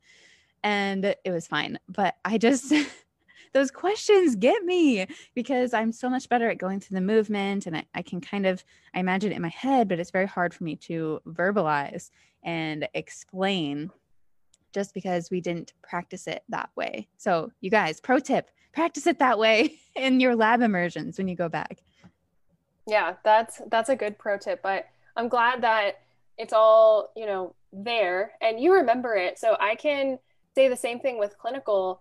And 0.63 1.05
it 1.05 1.31
was 1.31 1.47
fine. 1.47 1.79
But 1.89 2.17
I 2.25 2.37
just, 2.37 2.73
those 3.53 3.71
questions 3.71 4.37
get 4.37 4.65
me 4.65 5.07
because 5.35 5.75
I'm 5.75 5.93
so 5.93 6.09
much 6.09 6.29
better 6.29 6.49
at 6.51 6.59
going 6.59 6.81
through 6.81 6.97
the 6.97 7.01
movement 7.01 7.67
and 7.67 7.77
I, 7.77 7.85
I 7.95 8.03
can 8.03 8.21
kind 8.21 8.47
of 8.47 8.65
I 8.95 9.01
imagine 9.01 9.33
it 9.33 9.37
in 9.37 9.43
my 9.43 9.49
head, 9.49 9.89
but 9.89 9.99
it's 9.99 10.11
very 10.11 10.27
hard 10.27 10.55
for 10.55 10.65
me 10.65 10.77
to 10.77 11.21
verbalize 11.27 12.11
and 12.43 12.89
explain 12.95 13.91
just 14.73 14.95
because 14.95 15.31
we 15.31 15.41
didn't 15.41 15.73
practice 15.83 16.27
it 16.27 16.45
that 16.49 16.71
way. 16.77 17.09
So, 17.17 17.51
you 17.61 17.71
guys, 17.71 18.01
pro 18.01 18.19
tip, 18.19 18.51
practice 18.73 19.07
it 19.07 19.19
that 19.19 19.39
way 19.39 19.79
in 19.97 20.21
your 20.21 20.37
lab 20.37 20.63
immersions 20.63 21.19
when 21.19 21.29
you 21.29 21.37
go 21.37 21.49
back. 21.49 21.83
Yeah, 22.87 23.15
that's 23.25 23.61
that's 23.71 23.89
a 23.89 23.97
good 23.97 24.19
pro 24.19 24.39
tip, 24.39 24.63
but 24.63 24.89
I'm 25.17 25.29
glad 25.29 25.63
that 25.63 26.01
it's 26.39 26.53
all, 26.53 27.13
you 27.15 27.27
know, 27.27 27.55
there 27.73 28.33
and 28.41 28.59
you 28.59 28.73
remember 28.73 29.15
it. 29.15 29.39
So 29.39 29.57
I 29.61 29.75
can 29.75 30.19
say 30.55 30.69
the 30.69 30.77
same 30.77 30.99
thing 30.99 31.19
with 31.19 31.39
clinical 31.39 32.01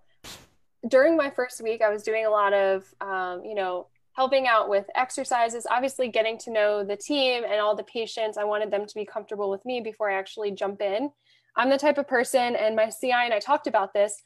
during 0.88 1.18
my 1.18 1.30
first 1.30 1.62
week, 1.62 1.82
I 1.82 1.90
was 1.90 2.04
doing 2.04 2.26
a 2.26 2.30
lot 2.30 2.54
of, 2.54 2.86
um, 3.02 3.44
you 3.44 3.56
know, 3.56 3.88
helping 4.14 4.48
out 4.48 4.70
with 4.70 4.86
exercises, 4.96 5.66
obviously 5.70 6.10
getting 6.10 6.38
to 6.38 6.52
know 6.52 6.84
the 6.84 6.98
team 6.98 7.44
and 7.44 7.60
all 7.62 7.76
the 7.76 7.84
patients. 7.84 8.38
I 8.38 8.44
wanted 8.44 8.72
them 8.72 8.86
to 8.86 8.96
be 8.96 9.06
comfortable 9.06 9.50
with 9.50 9.66
me 9.66 9.82
before 9.82 10.10
I 10.10 10.16
actually 10.16 10.52
jump 10.52 10.82
in. 10.82 11.10
I'm 11.56 11.70
the 11.70 11.78
type 11.78 11.98
of 11.98 12.08
person, 12.08 12.56
and 12.56 12.76
my 12.76 12.86
CI 12.90 13.12
and 13.12 13.34
I 13.34 13.40
talked 13.40 13.68
about 13.68 13.94
this. 13.94 14.22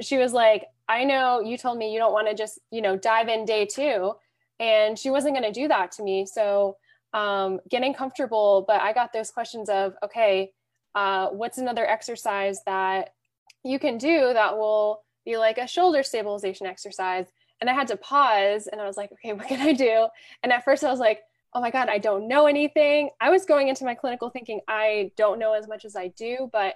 She 0.00 0.18
was 0.18 0.32
like, 0.32 0.66
I 0.88 1.04
know 1.04 1.40
you 1.40 1.56
told 1.56 1.78
me 1.78 1.92
you 1.92 1.98
don't 1.98 2.12
want 2.12 2.28
to 2.28 2.34
just, 2.34 2.58
you 2.70 2.82
know, 2.82 2.96
dive 2.96 3.28
in 3.28 3.44
day 3.44 3.66
two. 3.66 4.12
And 4.58 4.98
she 4.98 5.10
wasn't 5.10 5.34
going 5.34 5.50
to 5.50 5.60
do 5.60 5.68
that 5.68 5.92
to 5.92 6.02
me. 6.02 6.26
So 6.26 6.76
um, 7.12 7.60
getting 7.68 7.94
comfortable, 7.94 8.64
but 8.66 8.80
I 8.80 8.92
got 8.92 9.12
those 9.12 9.30
questions 9.30 9.68
of, 9.68 9.94
okay, 10.04 10.52
uh, 10.94 11.28
what's 11.28 11.58
another 11.58 11.86
exercise 11.86 12.60
that 12.66 13.10
you 13.64 13.78
can 13.78 13.98
do 13.98 14.32
that 14.32 14.56
will 14.56 15.02
be 15.24 15.36
like 15.36 15.58
a 15.58 15.66
shoulder 15.66 16.02
stabilization 16.02 16.66
exercise? 16.66 17.26
And 17.60 17.68
I 17.68 17.74
had 17.74 17.88
to 17.88 17.96
pause 17.96 18.66
and 18.66 18.80
I 18.80 18.86
was 18.86 18.96
like, 18.96 19.12
okay, 19.12 19.32
what 19.34 19.48
can 19.48 19.60
I 19.60 19.72
do? 19.72 20.08
And 20.42 20.52
at 20.52 20.64
first 20.64 20.84
I 20.84 20.90
was 20.90 21.00
like, 21.00 21.22
oh 21.54 21.60
my 21.60 21.70
God, 21.70 21.88
I 21.88 21.98
don't 21.98 22.28
know 22.28 22.46
anything. 22.46 23.10
I 23.20 23.30
was 23.30 23.44
going 23.44 23.68
into 23.68 23.84
my 23.84 23.94
clinical 23.94 24.30
thinking, 24.30 24.60
I 24.68 25.10
don't 25.16 25.38
know 25.38 25.52
as 25.54 25.66
much 25.66 25.84
as 25.84 25.96
I 25.96 26.08
do, 26.08 26.48
but 26.52 26.74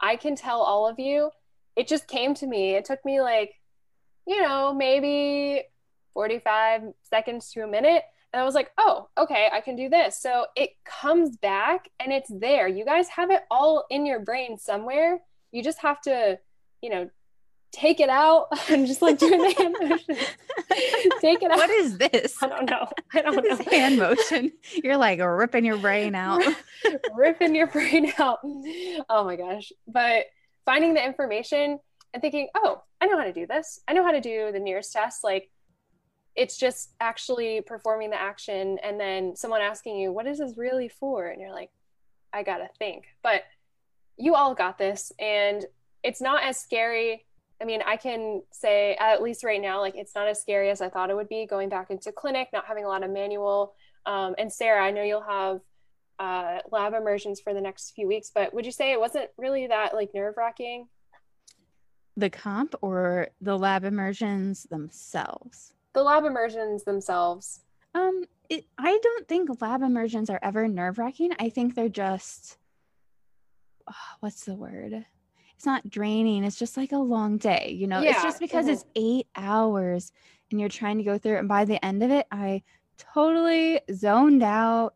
I 0.00 0.16
can 0.16 0.34
tell 0.34 0.60
all 0.60 0.88
of 0.88 0.98
you. 0.98 1.30
It 1.76 1.86
just 1.86 2.08
came 2.08 2.34
to 2.34 2.46
me. 2.46 2.74
It 2.74 2.84
took 2.84 3.04
me 3.04 3.20
like, 3.20 3.54
you 4.26 4.42
know, 4.42 4.74
maybe 4.74 5.62
45 6.14 6.82
seconds 7.02 7.50
to 7.52 7.62
a 7.62 7.66
minute. 7.66 8.02
And 8.32 8.40
I 8.42 8.44
was 8.44 8.54
like, 8.54 8.70
oh, 8.76 9.08
okay, 9.16 9.48
I 9.52 9.60
can 9.60 9.76
do 9.76 9.88
this. 9.88 10.20
So 10.20 10.46
it 10.56 10.70
comes 10.84 11.36
back 11.36 11.88
and 12.00 12.12
it's 12.12 12.30
there. 12.30 12.66
You 12.66 12.84
guys 12.84 13.08
have 13.08 13.30
it 13.30 13.42
all 13.50 13.84
in 13.90 14.04
your 14.04 14.20
brain 14.20 14.58
somewhere. 14.58 15.20
You 15.52 15.62
just 15.62 15.78
have 15.78 16.00
to, 16.02 16.38
you 16.82 16.90
know, 16.90 17.10
take 17.76 18.00
it 18.00 18.08
out 18.08 18.48
and 18.70 18.86
just 18.86 19.02
like 19.02 19.18
doing 19.18 19.40
the 19.40 19.52
hand 19.52 19.76
motion. 19.80 20.16
take 21.20 21.42
it 21.42 21.50
out. 21.50 21.58
What 21.58 21.70
is 21.70 21.98
this? 21.98 22.42
I 22.42 22.48
don't 22.48 22.68
know. 22.68 22.88
I 23.14 23.22
don't 23.22 23.36
know. 23.36 23.42
This 23.42 23.60
hand 23.68 23.98
motion. 23.98 24.52
You're 24.82 24.96
like 24.96 25.20
ripping 25.20 25.64
your 25.64 25.76
brain 25.76 26.14
out. 26.14 26.42
ripping 27.14 27.54
your 27.54 27.66
brain 27.66 28.12
out. 28.18 28.40
Oh 29.08 29.24
my 29.24 29.36
gosh. 29.36 29.72
But 29.86 30.26
finding 30.64 30.94
the 30.94 31.04
information 31.04 31.78
and 32.14 32.20
thinking, 32.20 32.48
oh, 32.54 32.82
I 33.00 33.06
know 33.06 33.18
how 33.18 33.24
to 33.24 33.32
do 33.32 33.46
this. 33.46 33.80
I 33.86 33.92
know 33.92 34.04
how 34.04 34.12
to 34.12 34.20
do 34.20 34.50
the 34.52 34.58
Neer's 34.58 34.88
test. 34.88 35.22
Like 35.22 35.50
it's 36.34 36.56
just 36.56 36.94
actually 37.00 37.60
performing 37.60 38.10
the 38.10 38.20
action 38.20 38.78
and 38.82 38.98
then 38.98 39.36
someone 39.36 39.60
asking 39.60 39.98
you, 39.98 40.12
what 40.12 40.26
is 40.26 40.38
this 40.38 40.56
really 40.56 40.88
for? 40.88 41.26
And 41.28 41.40
you're 41.40 41.52
like, 41.52 41.70
I 42.32 42.42
gotta 42.42 42.68
think. 42.78 43.04
But 43.22 43.42
you 44.16 44.34
all 44.34 44.54
got 44.54 44.78
this. 44.78 45.12
And 45.18 45.64
it's 46.02 46.20
not 46.20 46.42
as 46.42 46.58
scary 46.58 47.26
I 47.60 47.64
mean, 47.64 47.82
I 47.86 47.96
can 47.96 48.42
say 48.50 48.96
at 49.00 49.22
least 49.22 49.44
right 49.44 49.60
now, 49.60 49.80
like 49.80 49.96
it's 49.96 50.14
not 50.14 50.28
as 50.28 50.40
scary 50.40 50.70
as 50.70 50.80
I 50.80 50.88
thought 50.88 51.10
it 51.10 51.16
would 51.16 51.28
be 51.28 51.46
going 51.46 51.68
back 51.68 51.90
into 51.90 52.12
clinic, 52.12 52.48
not 52.52 52.66
having 52.66 52.84
a 52.84 52.88
lot 52.88 53.02
of 53.02 53.10
manual. 53.10 53.74
Um, 54.04 54.34
and 54.38 54.52
Sarah, 54.52 54.84
I 54.84 54.90
know 54.90 55.02
you'll 55.02 55.22
have 55.22 55.60
uh, 56.18 56.58
lab 56.70 56.94
immersions 56.94 57.40
for 57.40 57.54
the 57.54 57.60
next 57.60 57.92
few 57.92 58.06
weeks, 58.06 58.30
but 58.34 58.52
would 58.54 58.66
you 58.66 58.72
say 58.72 58.92
it 58.92 59.00
wasn't 59.00 59.30
really 59.38 59.66
that 59.68 59.94
like 59.94 60.10
nerve 60.14 60.34
wracking? 60.36 60.88
The 62.16 62.30
comp 62.30 62.74
or 62.82 63.28
the 63.40 63.58
lab 63.58 63.84
immersions 63.84 64.64
themselves? 64.64 65.72
The 65.94 66.02
lab 66.02 66.24
immersions 66.24 66.84
themselves. 66.84 67.60
Um, 67.94 68.24
it, 68.48 68.66
I 68.78 68.98
don't 69.02 69.28
think 69.28 69.60
lab 69.60 69.82
immersions 69.82 70.30
are 70.30 70.40
ever 70.42 70.68
nerve 70.68 70.98
wracking. 70.98 71.32
I 71.38 71.48
think 71.48 71.74
they're 71.74 71.88
just, 71.88 72.58
oh, 73.88 73.94
what's 74.20 74.44
the 74.44 74.54
word? 74.54 75.06
It's 75.56 75.64
not 75.64 75.88
draining. 75.88 76.44
It's 76.44 76.58
just 76.58 76.76
like 76.76 76.92
a 76.92 76.98
long 76.98 77.38
day, 77.38 77.74
you 77.76 77.86
know? 77.86 78.00
Yeah. 78.00 78.10
It's 78.10 78.22
just 78.22 78.40
because 78.40 78.66
mm-hmm. 78.66 78.74
it's 78.74 78.84
eight 78.94 79.26
hours 79.34 80.12
and 80.50 80.60
you're 80.60 80.68
trying 80.68 80.98
to 80.98 81.04
go 81.04 81.16
through 81.16 81.36
it. 81.36 81.38
And 81.40 81.48
by 81.48 81.64
the 81.64 81.82
end 81.82 82.02
of 82.02 82.10
it, 82.10 82.26
I 82.30 82.62
totally 82.98 83.80
zoned 83.92 84.42
out 84.42 84.94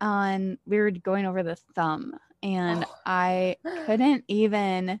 on, 0.00 0.58
we 0.66 0.78
were 0.78 0.90
going 0.90 1.26
over 1.26 1.42
the 1.42 1.56
thumb 1.56 2.14
and 2.42 2.86
I 3.06 3.56
couldn't 3.84 4.24
even 4.28 4.98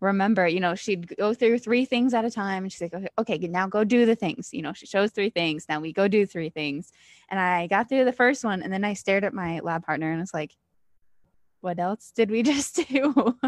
remember, 0.00 0.48
you 0.48 0.60
know, 0.60 0.74
she'd 0.74 1.14
go 1.18 1.34
through 1.34 1.58
three 1.58 1.84
things 1.84 2.14
at 2.14 2.24
a 2.24 2.30
time 2.30 2.62
and 2.62 2.72
she's 2.72 2.80
like, 2.80 2.94
okay, 2.94 3.08
okay, 3.18 3.38
now 3.46 3.66
go 3.66 3.84
do 3.84 4.06
the 4.06 4.16
things. 4.16 4.54
You 4.54 4.62
know, 4.62 4.72
she 4.72 4.86
shows 4.86 5.10
three 5.10 5.28
things. 5.28 5.66
Now 5.68 5.80
we 5.80 5.92
go 5.92 6.08
do 6.08 6.24
three 6.24 6.48
things. 6.48 6.90
And 7.28 7.38
I 7.38 7.66
got 7.66 7.90
through 7.90 8.06
the 8.06 8.12
first 8.12 8.42
one 8.42 8.62
and 8.62 8.72
then 8.72 8.84
I 8.84 8.94
stared 8.94 9.24
at 9.24 9.34
my 9.34 9.60
lab 9.60 9.84
partner 9.84 10.10
and 10.10 10.20
was 10.20 10.32
like, 10.32 10.56
what 11.60 11.78
else 11.78 12.10
did 12.16 12.30
we 12.30 12.42
just 12.42 12.76
do? 12.88 13.38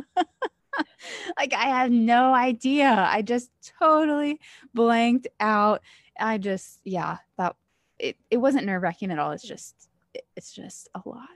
Like 1.36 1.52
I 1.52 1.66
had 1.66 1.92
no 1.92 2.34
idea. 2.34 3.06
I 3.08 3.22
just 3.22 3.50
totally 3.78 4.40
blanked 4.74 5.28
out. 5.40 5.82
I 6.18 6.38
just, 6.38 6.80
yeah, 6.84 7.18
that 7.38 7.56
it, 7.98 8.16
it 8.30 8.36
wasn't 8.36 8.66
nerve 8.66 8.82
wracking 8.82 9.10
at 9.10 9.18
all. 9.18 9.32
It's 9.32 9.46
just, 9.46 9.88
it, 10.14 10.24
it's 10.36 10.52
just 10.52 10.88
a 10.94 11.02
lot. 11.06 11.28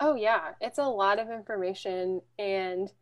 Oh 0.00 0.14
yeah. 0.14 0.52
It's 0.60 0.78
a 0.78 0.84
lot 0.84 1.18
of 1.18 1.30
information. 1.30 2.22
And 2.38 2.92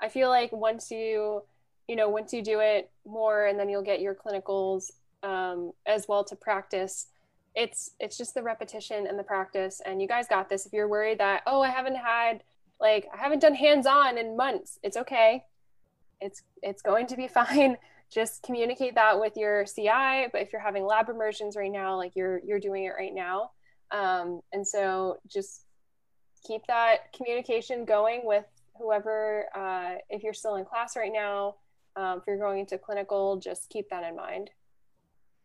I 0.00 0.08
feel 0.08 0.28
like 0.28 0.52
once 0.52 0.90
you, 0.90 1.42
you 1.88 1.96
know, 1.96 2.08
once 2.08 2.32
you 2.32 2.42
do 2.42 2.60
it 2.60 2.90
more 3.06 3.46
and 3.46 3.58
then 3.58 3.68
you'll 3.68 3.82
get 3.82 4.00
your 4.00 4.14
clinicals 4.14 4.92
um, 5.22 5.72
as 5.86 6.08
well 6.08 6.24
to 6.24 6.36
practice, 6.36 7.06
it's, 7.54 7.90
it's 8.00 8.16
just 8.16 8.34
the 8.34 8.42
repetition 8.42 9.06
and 9.06 9.18
the 9.18 9.22
practice. 9.24 9.80
And 9.84 10.00
you 10.00 10.08
guys 10.08 10.26
got 10.26 10.48
this. 10.48 10.64
If 10.66 10.72
you're 10.72 10.88
worried 10.88 11.18
that, 11.18 11.42
oh, 11.46 11.60
I 11.60 11.70
haven't 11.70 11.96
had, 11.96 12.42
like 12.82 13.06
I 13.14 13.16
haven't 13.16 13.38
done 13.38 13.54
hands-on 13.54 14.18
in 14.18 14.36
months. 14.36 14.78
It's 14.82 14.96
okay. 14.98 15.44
It's 16.20 16.42
it's 16.62 16.82
going 16.82 17.06
to 17.06 17.16
be 17.16 17.28
fine. 17.40 17.78
Just 18.10 18.42
communicate 18.42 18.96
that 18.96 19.18
with 19.18 19.36
your 19.36 19.64
CI. 19.64 20.28
But 20.30 20.42
if 20.42 20.52
you're 20.52 20.60
having 20.60 20.84
lab 20.84 21.08
immersions 21.08 21.56
right 21.56 21.72
now, 21.72 21.96
like 21.96 22.14
you're 22.14 22.40
you're 22.44 22.60
doing 22.60 22.84
it 22.84 22.92
right 22.98 23.14
now. 23.14 23.52
Um, 23.90 24.40
and 24.52 24.66
so 24.66 25.18
just 25.26 25.64
keep 26.46 26.66
that 26.66 27.12
communication 27.16 27.84
going 27.84 28.22
with 28.24 28.44
whoever. 28.78 29.46
Uh, 29.54 29.94
if 30.10 30.22
you're 30.22 30.34
still 30.34 30.56
in 30.56 30.64
class 30.64 30.96
right 30.96 31.12
now, 31.12 31.54
um, 31.96 32.18
if 32.18 32.24
you're 32.26 32.38
going 32.38 32.58
into 32.58 32.76
clinical, 32.78 33.36
just 33.36 33.70
keep 33.70 33.88
that 33.90 34.02
in 34.02 34.16
mind. 34.16 34.50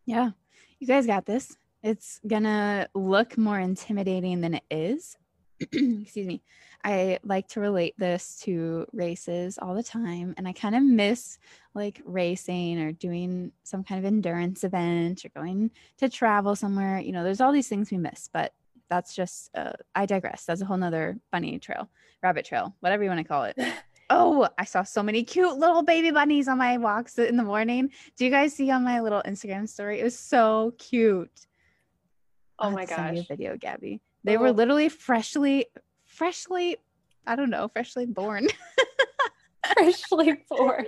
Yeah, 0.06 0.32
you 0.80 0.88
guys 0.88 1.06
got 1.06 1.26
this. 1.26 1.56
It's 1.84 2.20
gonna 2.28 2.88
look 2.96 3.38
more 3.38 3.60
intimidating 3.60 4.42
than 4.42 4.56
it 4.56 4.64
is. 4.72 5.18
Excuse 5.72 6.28
me. 6.28 6.42
I 6.84 7.20
like 7.24 7.48
to 7.50 7.60
relate 7.60 7.96
this 7.98 8.40
to 8.44 8.86
races 8.94 9.58
all 9.60 9.74
the 9.74 9.84
time. 9.84 10.36
And 10.38 10.48
I 10.48 10.54
kind 10.54 10.76
of 10.76 10.84
miss 10.84 11.40
like 11.74 12.02
racing 12.06 12.80
or 12.80 12.92
doing 12.92 13.52
some 13.64 13.84
kind 13.84 14.00
of 14.00 14.06
endurance 14.06 14.64
event 14.64 15.26
or 15.26 15.30
going 15.30 15.72
to 15.98 16.10
travel 16.10 16.56
somewhere. 16.56 17.00
You 17.00 17.12
know, 17.12 17.24
there's 17.24 17.42
all 17.42 17.52
these 17.52 17.68
things 17.68 17.92
we 17.92 17.98
miss, 17.98 18.30
but 18.32 18.54
that's 18.90 19.16
just, 19.16 19.50
uh, 19.56 19.74
I 19.96 20.06
digress. 20.06 20.46
That's 20.46 20.62
a 20.62 20.66
whole 20.66 20.78
nother 20.78 21.18
bunny 21.32 21.60
trail, 21.60 21.90
rabbit 22.22 22.46
trail, 22.46 22.76
whatever 22.80 23.04
you 23.04 23.10
want 23.10 23.20
to 23.20 23.28
call 23.28 23.44
it. 23.44 23.58
Oh, 24.10 24.48
I 24.58 24.64
saw 24.64 24.84
so 24.84 25.04
many 25.04 25.24
cute 25.24 25.58
little 25.58 25.84
baby 25.84 26.12
bunnies 26.12 26.48
on 26.48 26.58
my 26.58 26.78
walks 26.78 27.18
in 27.20 27.36
the 27.36 27.44
morning. 27.44 27.92
Do 28.16 28.24
you 28.24 28.32
guys 28.32 28.54
see 28.54 28.72
on 28.72 28.86
my 28.86 29.02
little 29.02 29.22
Instagram 29.24 29.68
story? 29.68 30.00
It 30.00 30.04
was 30.04 30.18
so 30.18 30.74
cute. 30.78 31.46
Oh 32.58 32.70
my 32.70 32.86
gosh. 32.86 32.96
Send 32.96 33.18
a 33.18 33.24
video, 33.24 33.58
Gabby. 33.58 34.00
They 34.28 34.36
oh. 34.36 34.42
were 34.42 34.52
literally 34.52 34.90
freshly 34.90 35.68
freshly, 36.06 36.76
I 37.26 37.38
don't 37.38 37.50
know, 37.50 37.70
freshly 37.70 38.06
born. 38.06 38.50
freshly 39.74 40.44
born. 40.50 40.86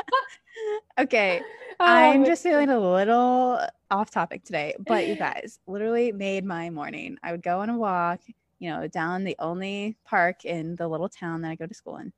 okay. 0.98 1.42
Oh, 1.78 1.84
I'm 1.84 2.24
just 2.24 2.42
feeling 2.42 2.70
a 2.70 2.80
little 2.80 3.60
off 3.90 4.10
topic 4.10 4.42
today, 4.44 4.74
but 4.78 5.06
you 5.06 5.16
guys 5.18 5.58
literally 5.66 6.12
made 6.12 6.46
my 6.46 6.70
morning. 6.70 7.18
I 7.22 7.32
would 7.32 7.42
go 7.42 7.60
on 7.60 7.68
a 7.68 7.76
walk, 7.76 8.20
you 8.58 8.70
know, 8.70 8.86
down 8.86 9.24
the 9.24 9.36
only 9.38 9.98
park 10.06 10.46
in 10.46 10.76
the 10.76 10.88
little 10.88 11.10
town 11.10 11.42
that 11.42 11.50
I 11.50 11.56
go 11.56 11.66
to 11.66 11.74
school 11.74 11.98
in. 11.98 12.10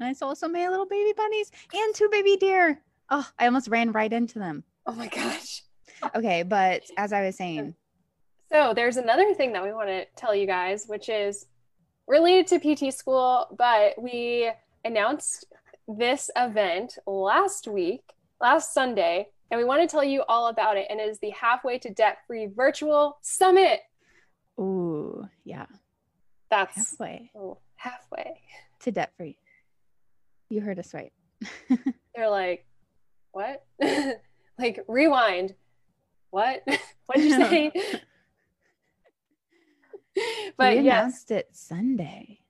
And 0.00 0.08
I 0.08 0.14
saw 0.14 0.32
so 0.32 0.48
many 0.48 0.66
little 0.68 0.86
baby 0.86 1.12
bunnies 1.14 1.50
and 1.74 1.94
two 1.94 2.08
baby 2.10 2.38
deer. 2.38 2.80
Oh, 3.10 3.28
I 3.38 3.44
almost 3.44 3.68
ran 3.68 3.92
right 3.92 4.10
into 4.10 4.38
them. 4.38 4.64
Oh 4.86 4.94
my 4.94 5.08
gosh. 5.08 5.64
okay, 6.14 6.44
but 6.44 6.84
as 6.96 7.12
I 7.12 7.26
was 7.26 7.36
saying, 7.36 7.74
so 8.52 8.72
there's 8.74 8.96
another 8.96 9.34
thing 9.34 9.52
that 9.52 9.62
we 9.62 9.72
want 9.72 9.88
to 9.88 10.04
tell 10.16 10.34
you 10.34 10.46
guys, 10.46 10.86
which 10.86 11.08
is 11.08 11.46
related 12.06 12.46
to 12.48 12.58
PT 12.58 12.92
school, 12.92 13.46
but 13.56 13.94
we 14.00 14.50
announced 14.84 15.46
this 15.88 16.30
event 16.36 16.98
last 17.06 17.66
week, 17.66 18.02
last 18.40 18.74
Sunday, 18.74 19.28
and 19.50 19.58
we 19.58 19.64
want 19.64 19.82
to 19.82 19.88
tell 19.90 20.04
you 20.04 20.22
all 20.28 20.48
about 20.48 20.76
it. 20.76 20.86
And 20.90 21.00
it 21.00 21.08
is 21.08 21.18
the 21.20 21.30
Halfway 21.30 21.78
to 21.78 21.90
Debt 21.90 22.18
Free 22.26 22.46
Virtual 22.46 23.18
Summit. 23.22 23.80
Ooh, 24.58 25.26
yeah. 25.44 25.66
That's 26.50 26.76
halfway. 26.76 27.30
Oh, 27.34 27.58
halfway 27.76 28.40
to 28.80 28.90
debt 28.90 29.12
free. 29.16 29.38
You 30.50 30.60
heard 30.60 30.78
us 30.78 30.92
right. 30.92 31.12
They're 32.14 32.28
like, 32.28 32.66
what? 33.32 33.64
like, 34.58 34.84
rewind. 34.86 35.54
What? 36.30 36.62
what 37.06 37.16
did 37.16 37.24
you 37.24 37.30
say? 37.30 37.72
but 40.56 40.72
we 40.72 40.78
announced 40.78 41.30
yes. 41.30 41.40
it 41.40 41.48
Sunday, 41.52 42.40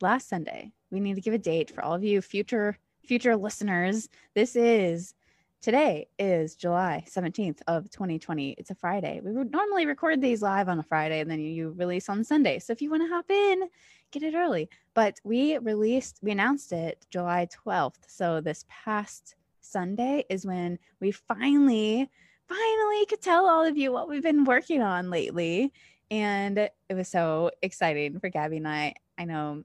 last 0.00 0.28
Sunday. 0.28 0.72
We 0.90 1.00
need 1.00 1.14
to 1.14 1.20
give 1.20 1.34
a 1.34 1.38
date 1.38 1.70
for 1.70 1.84
all 1.84 1.94
of 1.94 2.04
you 2.04 2.22
future 2.22 2.78
future 3.04 3.36
listeners. 3.36 4.08
This 4.34 4.56
is 4.56 5.14
today 5.60 6.08
is 6.18 6.54
July 6.54 7.04
17th 7.08 7.60
of 7.66 7.90
2020. 7.90 8.50
It's 8.58 8.70
a 8.70 8.74
Friday. 8.74 9.20
We 9.22 9.32
would 9.32 9.50
normally 9.50 9.86
record 9.86 10.20
these 10.20 10.42
live 10.42 10.68
on 10.68 10.78
a 10.78 10.82
Friday 10.82 11.20
and 11.20 11.30
then 11.30 11.40
you 11.40 11.74
release 11.76 12.08
on 12.08 12.24
Sunday. 12.24 12.58
So 12.58 12.72
if 12.72 12.82
you 12.82 12.90
want 12.90 13.02
to 13.02 13.08
hop 13.08 13.30
in, 13.30 13.68
get 14.10 14.22
it 14.22 14.34
early. 14.34 14.68
But 14.94 15.20
we 15.24 15.58
released, 15.58 16.18
we 16.22 16.32
announced 16.32 16.72
it 16.72 17.06
July 17.10 17.48
12th. 17.66 17.96
So 18.06 18.40
this 18.40 18.64
past 18.68 19.34
Sunday 19.60 20.24
is 20.28 20.46
when 20.46 20.78
we 21.00 21.10
finally, 21.10 22.10
finally 22.48 23.06
could 23.06 23.22
tell 23.22 23.46
all 23.46 23.64
of 23.64 23.76
you 23.76 23.92
what 23.92 24.08
we've 24.08 24.22
been 24.22 24.44
working 24.44 24.82
on 24.82 25.10
lately. 25.10 25.72
And 26.10 26.58
it 26.58 26.94
was 26.94 27.08
so 27.08 27.50
exciting 27.62 28.20
for 28.20 28.28
Gabby 28.28 28.58
and 28.58 28.68
I. 28.68 28.94
I 29.18 29.24
know 29.24 29.64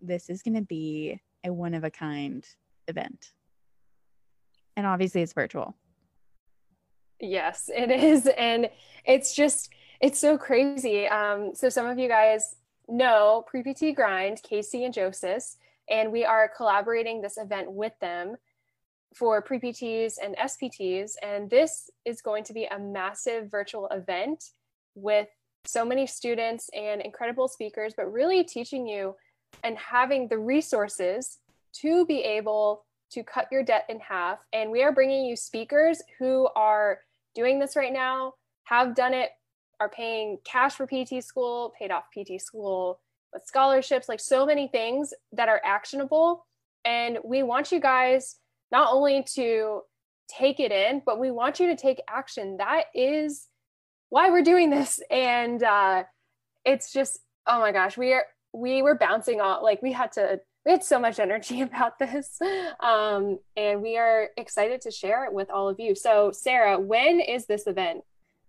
this 0.00 0.28
is 0.28 0.42
going 0.42 0.54
to 0.54 0.62
be 0.62 1.20
a 1.44 1.52
one 1.52 1.74
of 1.74 1.84
a 1.84 1.90
kind 1.90 2.46
event 2.88 3.32
and 4.76 4.86
obviously 4.86 5.22
it's 5.22 5.32
virtual. 5.32 5.74
Yes, 7.20 7.70
it 7.74 7.90
is. 7.90 8.28
And 8.38 8.68
it's 9.04 9.34
just, 9.34 9.70
it's 10.00 10.18
so 10.18 10.36
crazy. 10.36 11.06
Um, 11.06 11.52
so 11.54 11.68
some 11.68 11.86
of 11.86 11.98
you 11.98 12.08
guys 12.08 12.56
know 12.88 13.44
Pre-PT 13.46 13.94
Grind, 13.94 14.42
Casey 14.42 14.84
and 14.84 14.92
Joseph, 14.92 15.44
and 15.88 16.10
we 16.10 16.24
are 16.24 16.50
collaborating 16.54 17.20
this 17.20 17.38
event 17.38 17.70
with 17.70 17.92
them 18.00 18.36
for 19.14 19.40
pre-PTs 19.42 20.14
and 20.22 20.36
SPTs. 20.36 21.12
And 21.22 21.48
this 21.48 21.88
is 22.04 22.20
going 22.20 22.44
to 22.44 22.52
be 22.52 22.64
a 22.64 22.78
massive 22.78 23.50
virtual 23.50 23.86
event 23.88 24.44
with 24.94 25.28
so 25.64 25.84
many 25.84 26.06
students 26.06 26.68
and 26.74 27.00
incredible 27.00 27.48
speakers, 27.48 27.94
but 27.96 28.12
really 28.12 28.44
teaching 28.44 28.86
you 28.86 29.14
and 29.62 29.76
having 29.78 30.28
the 30.28 30.38
resources 30.38 31.38
to 31.72 32.04
be 32.06 32.20
able 32.20 32.84
to 33.10 33.22
cut 33.22 33.48
your 33.50 33.62
debt 33.62 33.86
in 33.88 34.00
half. 34.00 34.38
And 34.52 34.70
we 34.70 34.82
are 34.82 34.92
bringing 34.92 35.24
you 35.24 35.36
speakers 35.36 36.02
who 36.18 36.48
are 36.56 37.00
doing 37.34 37.58
this 37.58 37.76
right 37.76 37.92
now, 37.92 38.34
have 38.64 38.94
done 38.94 39.14
it, 39.14 39.30
are 39.80 39.88
paying 39.88 40.38
cash 40.44 40.74
for 40.74 40.86
PT 40.86 41.22
school, 41.22 41.72
paid 41.78 41.90
off 41.90 42.04
PT 42.12 42.40
school 42.40 43.00
with 43.32 43.44
scholarships, 43.44 44.08
like 44.08 44.20
so 44.20 44.46
many 44.46 44.68
things 44.68 45.12
that 45.32 45.48
are 45.48 45.60
actionable. 45.64 46.46
And 46.84 47.18
we 47.24 47.42
want 47.42 47.72
you 47.72 47.80
guys 47.80 48.36
not 48.70 48.92
only 48.92 49.24
to 49.34 49.82
take 50.28 50.60
it 50.60 50.72
in, 50.72 51.02
but 51.04 51.18
we 51.18 51.30
want 51.30 51.60
you 51.60 51.68
to 51.68 51.76
take 51.76 52.00
action. 52.08 52.56
That 52.58 52.84
is 52.94 53.46
why 54.14 54.30
we're 54.30 54.42
doing 54.42 54.70
this. 54.70 55.00
And 55.10 55.60
uh, 55.60 56.04
it's 56.64 56.92
just, 56.92 57.18
oh 57.48 57.58
my 57.58 57.72
gosh, 57.72 57.98
we 57.98 58.12
are 58.12 58.24
we 58.52 58.80
were 58.80 58.94
bouncing 58.94 59.40
off 59.40 59.60
like 59.64 59.82
we 59.82 59.90
had 59.90 60.12
to 60.12 60.38
we 60.64 60.70
had 60.70 60.84
so 60.84 61.00
much 61.00 61.18
energy 61.18 61.60
about 61.68 61.98
this. 61.98 62.38
Um, 62.78 63.40
and 63.56 63.82
we 63.82 63.98
are 63.98 64.28
excited 64.36 64.82
to 64.82 64.92
share 64.92 65.24
it 65.24 65.32
with 65.32 65.50
all 65.50 65.68
of 65.68 65.80
you. 65.80 65.96
So 65.96 66.30
sarah 66.30 66.78
when 66.78 67.18
is 67.18 67.46
this 67.46 67.66
event 67.66 68.02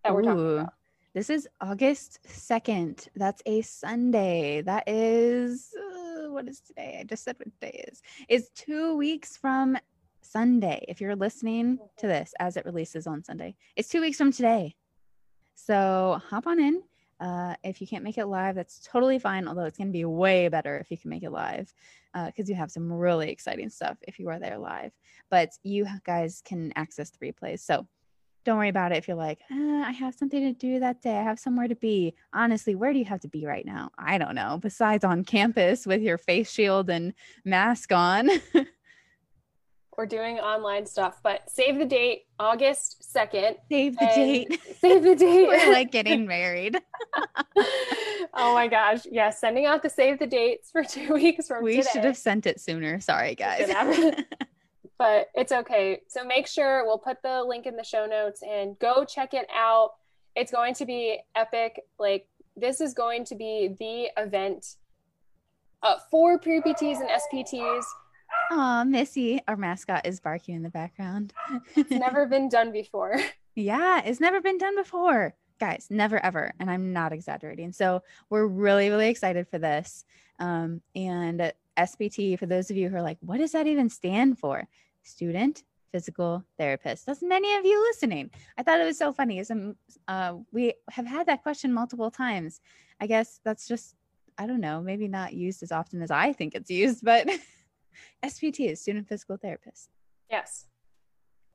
that 0.03 0.13
we're 0.13 0.21
Ooh, 0.21 0.25
talking 0.25 0.53
about? 0.59 0.73
this 1.15 1.31
is 1.31 1.47
august 1.59 2.19
2nd 2.27 3.07
that's 3.15 3.41
a 3.47 3.63
sunday. 3.63 4.61
That 4.61 4.87
is 4.87 5.73
uh, 5.75 6.29
what 6.29 6.47
is 6.47 6.59
today? 6.59 6.99
I 6.99 7.05
just 7.05 7.23
said 7.23 7.37
what 7.39 7.59
day 7.59 7.85
is. 7.91 8.03
Is 8.29 8.51
two 8.53 8.95
weeks 8.95 9.35
from 9.35 9.79
sunday 10.21 10.85
if 10.87 11.01
you're 11.01 11.15
listening 11.15 11.79
to 11.97 12.05
this 12.05 12.35
as 12.39 12.55
it 12.55 12.67
releases 12.67 13.07
on 13.07 13.23
sunday. 13.23 13.55
It's 13.75 13.89
two 13.89 14.01
weeks 14.01 14.19
from 14.19 14.31
today 14.31 14.75
so 15.55 16.21
hop 16.29 16.47
on 16.47 16.59
in 16.59 16.83
uh, 17.19 17.55
if 17.63 17.79
you 17.79 17.87
can't 17.87 18.03
make 18.03 18.17
it 18.17 18.25
live, 18.25 18.55
that's 18.55 18.79
totally 18.79 19.19
fine. 19.19 19.47
Although 19.47 19.63
it's 19.63 19.77
going 19.77 19.87
to 19.87 19.93
be 19.93 20.05
way 20.05 20.47
better 20.47 20.77
if 20.77 20.91
you 20.91 20.97
can 20.97 21.09
make 21.09 21.23
it 21.23 21.31
live 21.31 21.73
because 22.13 22.49
uh, 22.49 22.51
you 22.51 22.55
have 22.55 22.71
some 22.71 22.91
really 22.91 23.29
exciting 23.29 23.69
stuff 23.69 23.97
if 24.01 24.19
you 24.19 24.29
are 24.29 24.39
there 24.39 24.57
live. 24.57 24.91
But 25.29 25.51
you 25.63 25.87
guys 26.05 26.41
can 26.43 26.73
access 26.75 27.11
the 27.11 27.25
replays. 27.25 27.59
So 27.59 27.87
don't 28.43 28.57
worry 28.57 28.69
about 28.69 28.91
it 28.91 28.97
if 28.97 29.07
you're 29.07 29.17
like, 29.17 29.39
eh, 29.49 29.83
I 29.85 29.91
have 29.91 30.13
something 30.13 30.41
to 30.41 30.53
do 30.53 30.79
that 30.79 31.01
day. 31.01 31.17
I 31.17 31.23
have 31.23 31.39
somewhere 31.39 31.67
to 31.67 31.75
be. 31.75 32.13
Honestly, 32.33 32.75
where 32.75 32.93
do 32.93 32.99
you 32.99 33.05
have 33.05 33.21
to 33.21 33.27
be 33.27 33.45
right 33.45 33.65
now? 33.65 33.89
I 33.97 34.17
don't 34.17 34.35
know. 34.35 34.59
Besides 34.61 35.03
on 35.03 35.23
campus 35.23 35.87
with 35.87 36.01
your 36.01 36.17
face 36.17 36.51
shield 36.51 36.89
and 36.89 37.13
mask 37.43 37.91
on. 37.91 38.29
we're 39.97 40.05
doing 40.05 40.39
online 40.39 40.85
stuff, 40.85 41.19
but 41.23 41.49
save 41.49 41.77
the 41.77 41.85
date, 41.85 42.23
August 42.39 43.05
2nd. 43.15 43.55
Save 43.69 43.97
the 43.97 44.05
date. 44.15 44.61
Save 44.79 45.03
the 45.03 45.15
date. 45.15 45.47
we're 45.47 45.71
like 45.71 45.91
getting 45.91 46.25
married. 46.27 46.77
oh 48.33 48.53
my 48.53 48.67
gosh. 48.67 49.05
Yes, 49.05 49.07
yeah, 49.11 49.29
sending 49.29 49.65
out 49.65 49.81
the 49.83 49.89
save 49.89 50.19
the 50.19 50.27
dates 50.27 50.69
for 50.71 50.83
two 50.89 51.13
weeks 51.13 51.47
from 51.47 51.63
we 51.63 51.77
today. 51.77 51.87
should 51.93 52.03
have 52.03 52.17
sent 52.17 52.45
it 52.45 52.59
sooner. 52.59 52.99
Sorry, 52.99 53.35
guys. 53.35 53.71
but 54.97 55.27
it's 55.33 55.51
okay. 55.51 56.01
So 56.07 56.23
make 56.23 56.47
sure 56.47 56.83
we'll 56.85 56.97
put 56.97 57.21
the 57.23 57.43
link 57.43 57.65
in 57.65 57.75
the 57.75 57.83
show 57.83 58.05
notes 58.05 58.41
and 58.43 58.77
go 58.79 59.05
check 59.05 59.33
it 59.33 59.47
out. 59.55 59.91
It's 60.35 60.51
going 60.51 60.73
to 60.75 60.85
be 60.85 61.19
epic. 61.35 61.81
Like, 61.97 62.27
this 62.57 62.81
is 62.81 62.93
going 62.93 63.25
to 63.25 63.35
be 63.35 63.75
the 63.79 64.21
event 64.21 64.75
uh, 65.83 65.95
for 66.11 66.37
pre 66.37 66.61
PTs 66.61 66.99
and 66.99 67.09
SPTs 67.09 67.83
Oh, 68.51 68.83
Missy, 68.83 69.41
our 69.47 69.55
mascot, 69.55 70.05
is 70.05 70.19
barking 70.19 70.55
in 70.55 70.63
the 70.63 70.69
background. 70.69 71.33
it's 71.75 71.91
never 71.91 72.25
been 72.27 72.49
done 72.49 72.71
before. 72.71 73.19
Yeah, 73.55 74.01
it's 74.03 74.19
never 74.19 74.41
been 74.41 74.57
done 74.57 74.75
before. 74.75 75.33
Guys, 75.59 75.87
never 75.89 76.23
ever. 76.23 76.53
And 76.59 76.69
I'm 76.69 76.91
not 76.93 77.13
exaggerating. 77.13 77.71
So 77.71 78.03
we're 78.29 78.45
really, 78.45 78.89
really 78.89 79.07
excited 79.09 79.47
for 79.47 79.57
this. 79.57 80.03
Um, 80.39 80.81
and 80.95 81.53
SPT, 81.77 82.37
for 82.37 82.45
those 82.45 82.69
of 82.69 82.77
you 82.77 82.89
who 82.89 82.97
are 82.97 83.01
like, 83.01 83.17
what 83.21 83.37
does 83.37 83.53
that 83.53 83.67
even 83.67 83.89
stand 83.89 84.37
for? 84.37 84.67
Student 85.03 85.63
physical 85.91 86.43
therapist. 86.57 87.05
That's 87.05 87.23
many 87.23 87.55
of 87.55 87.63
you 87.63 87.81
listening. 87.83 88.29
I 88.57 88.63
thought 88.63 88.81
it 88.81 88.85
was 88.85 88.97
so 88.97 89.13
funny. 89.13 89.41
Uh, 90.09 90.33
we 90.51 90.73
have 90.91 91.05
had 91.05 91.27
that 91.27 91.41
question 91.41 91.73
multiple 91.73 92.11
times. 92.11 92.59
I 92.99 93.07
guess 93.07 93.39
that's 93.45 93.65
just, 93.65 93.95
I 94.37 94.45
don't 94.45 94.59
know, 94.59 94.81
maybe 94.81 95.07
not 95.07 95.33
used 95.33 95.63
as 95.63 95.71
often 95.71 96.01
as 96.01 96.11
I 96.11 96.33
think 96.33 96.53
it's 96.53 96.69
used, 96.69 97.05
but 97.05 97.29
SPT 98.23 98.71
is 98.71 98.81
student 98.81 99.07
physical 99.07 99.37
therapist. 99.37 99.89
Yes. 100.29 100.65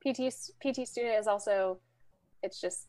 PT 0.07 0.33
PT 0.63 0.87
student 0.87 1.19
is 1.19 1.27
also 1.27 1.81
it's 2.43 2.61
just 2.61 2.89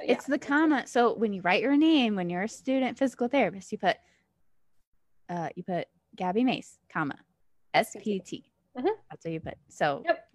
yeah. 0.00 0.12
it's 0.12 0.26
the 0.26 0.38
comma. 0.38 0.86
So 0.86 1.14
when 1.14 1.32
you 1.32 1.40
write 1.42 1.62
your 1.62 1.76
name 1.76 2.14
when 2.16 2.30
you're 2.30 2.44
a 2.44 2.48
student 2.48 2.98
physical 2.98 3.28
therapist, 3.28 3.72
you 3.72 3.78
put 3.78 3.96
uh 5.28 5.48
you 5.56 5.62
put 5.62 5.86
Gabby 6.14 6.44
Mace, 6.44 6.78
comma 6.92 7.18
SPT. 7.74 8.44
Mm-hmm. 8.76 8.88
That's 9.10 9.24
what 9.24 9.32
you 9.32 9.40
put. 9.40 9.54
So 9.68 10.02
yep. 10.04 10.25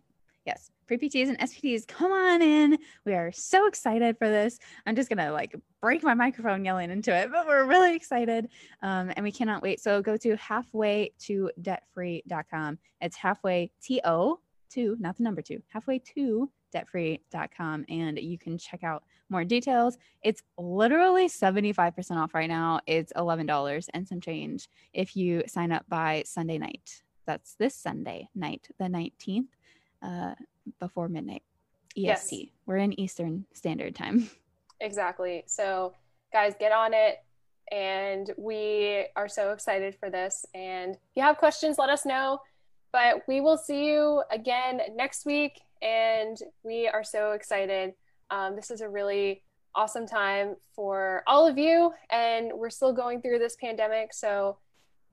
Yes, 0.46 0.72
pre 0.88 0.98
PTs 0.98 1.30
and 1.30 1.40
SPTs, 1.40 1.88
come 1.88 2.12
on 2.12 2.42
in. 2.42 2.78
We 3.06 3.14
are 3.14 3.32
so 3.32 3.68
excited 3.68 4.18
for 4.18 4.30
this. 4.30 4.60
I'm 4.86 4.96
just 4.96 5.10
gonna 5.10 5.32
like 5.32 5.56
break 5.82 6.04
my 6.04 6.14
microphone 6.14 6.66
yelling 6.66 6.92
into 6.92 7.16
it, 7.16 7.32
but 7.32 7.48
we're 7.48 7.66
really 7.66 7.96
excited. 7.96 8.50
Um, 8.82 9.12
and 9.16 9.24
we 9.24 9.32
cannot 9.32 9.62
wait. 9.62 9.80
So 9.80 10.02
go 10.02 10.18
to 10.18 10.36
halfway 10.38 11.14
to 11.22 11.52
debtfree.com. 11.62 12.78
It's 13.02 13.16
halfway 13.16 13.72
to 13.88 14.38
two, 14.70 14.98
not 15.00 15.18
the 15.18 15.24
number 15.24 15.42
two, 15.42 15.62
halfway 15.68 16.00
to 16.16 16.50
debtfree.com 16.74 17.86
and 17.90 18.18
you 18.18 18.38
can 18.38 18.58
check 18.58 18.84
out 18.84 19.04
more 19.30 19.44
details. 19.44 19.98
It's 20.24 20.42
literally 20.58 21.28
75% 21.28 22.18
off 22.18 22.34
right 22.34 22.50
now. 22.50 22.80
It's 22.88 23.14
$11 23.14 23.88
and 23.94 24.08
some 24.08 24.22
change 24.22 24.68
if 24.94 25.16
you 25.16 25.44
sign 25.48 25.72
up 25.72 25.86
by 25.90 26.24
Sunday 26.26 26.58
night. 26.58 27.04
That's 27.26 27.56
this 27.56 27.76
Sunday 27.76 28.28
night, 28.34 28.68
the 28.80 28.86
19th, 28.86 29.48
uh, 30.02 30.36
before 30.80 31.08
midnight 31.08 31.44
EST. 31.98 32.32
Yes. 32.32 32.50
We're 32.66 32.78
in 32.78 33.00
Eastern 33.00 33.46
Standard 33.54 33.96
Time. 33.96 34.30
Exactly. 34.80 35.44
So, 35.46 35.94
guys, 36.34 36.56
get 36.60 36.72
on 36.72 36.94
it. 36.94 37.18
And 37.72 38.32
we 38.38 39.06
are 39.16 39.30
so 39.30 39.52
excited 39.52 39.96
for 39.96 40.10
this. 40.10 40.46
And 40.54 40.96
if 40.96 41.00
you 41.16 41.22
have 41.22 41.38
questions, 41.38 41.78
let 41.78 41.90
us 41.90 42.06
know. 42.06 42.40
But 42.92 43.22
we 43.28 43.40
will 43.40 43.58
see 43.58 43.86
you 43.86 44.24
again 44.32 44.82
next 44.96 45.26
week. 45.26 45.62
And 45.82 46.38
we 46.64 46.88
are 46.88 47.04
so 47.04 47.32
excited. 47.32 47.94
Um, 48.30 48.56
this 48.56 48.72
is 48.72 48.82
a 48.82 48.90
really 48.90 49.44
awesome 49.76 50.06
time 50.06 50.56
for 50.76 51.24
all 51.28 51.48
of 51.48 51.58
you. 51.58 51.94
And 52.10 52.52
we're 52.56 52.70
still 52.70 52.92
going 52.92 53.22
through 53.22 53.40
this 53.40 53.56
pandemic. 53.56 54.14
So, 54.14 54.58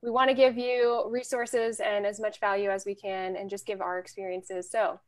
we 0.03 0.11
want 0.11 0.29
to 0.29 0.35
give 0.35 0.57
you 0.57 1.05
resources 1.09 1.81
and 1.81 2.07
as 2.07 2.21
much 2.21 2.41
value 2.41 2.71
as 2.71 2.85
we 2.87 2.95
can 2.95 3.37
and 3.37 3.51
just 3.51 3.67
give 3.67 3.81
our 3.81 3.99
experiences. 3.99 4.71
So, 4.71 5.01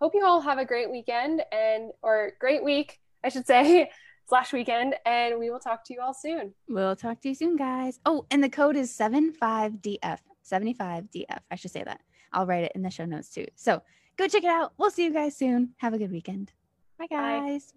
hope 0.00 0.12
you 0.14 0.24
all 0.24 0.40
have 0.40 0.58
a 0.58 0.64
great 0.64 0.90
weekend 0.90 1.42
and 1.52 1.92
or 2.02 2.32
great 2.38 2.62
week, 2.62 3.00
I 3.24 3.28
should 3.28 3.46
say 3.46 3.90
slash 4.28 4.52
weekend, 4.52 4.96
and 5.06 5.38
we 5.38 5.50
will 5.50 5.58
talk 5.60 5.84
to 5.86 5.94
you 5.94 6.00
all 6.00 6.14
soon. 6.14 6.54
We'll 6.68 6.96
talk 6.96 7.20
to 7.22 7.28
you 7.28 7.34
soon, 7.34 7.56
guys. 7.56 8.00
Oh, 8.04 8.26
and 8.30 8.42
the 8.42 8.48
code 8.48 8.76
is 8.76 8.96
75DF. 8.96 10.18
75DF. 10.50 11.38
I 11.50 11.56
should 11.56 11.70
say 11.70 11.82
that. 11.84 12.00
I'll 12.32 12.46
write 12.46 12.64
it 12.64 12.72
in 12.74 12.82
the 12.82 12.90
show 12.90 13.04
notes 13.04 13.30
too. 13.30 13.46
So 13.54 13.82
go 14.16 14.28
check 14.28 14.44
it 14.44 14.50
out. 14.50 14.72
We'll 14.76 14.90
see 14.90 15.04
you 15.04 15.12
guys 15.12 15.36
soon. 15.36 15.74
Have 15.78 15.94
a 15.94 15.98
good 15.98 16.10
weekend. 16.10 16.52
Bye, 16.98 17.06
guys. 17.08 17.72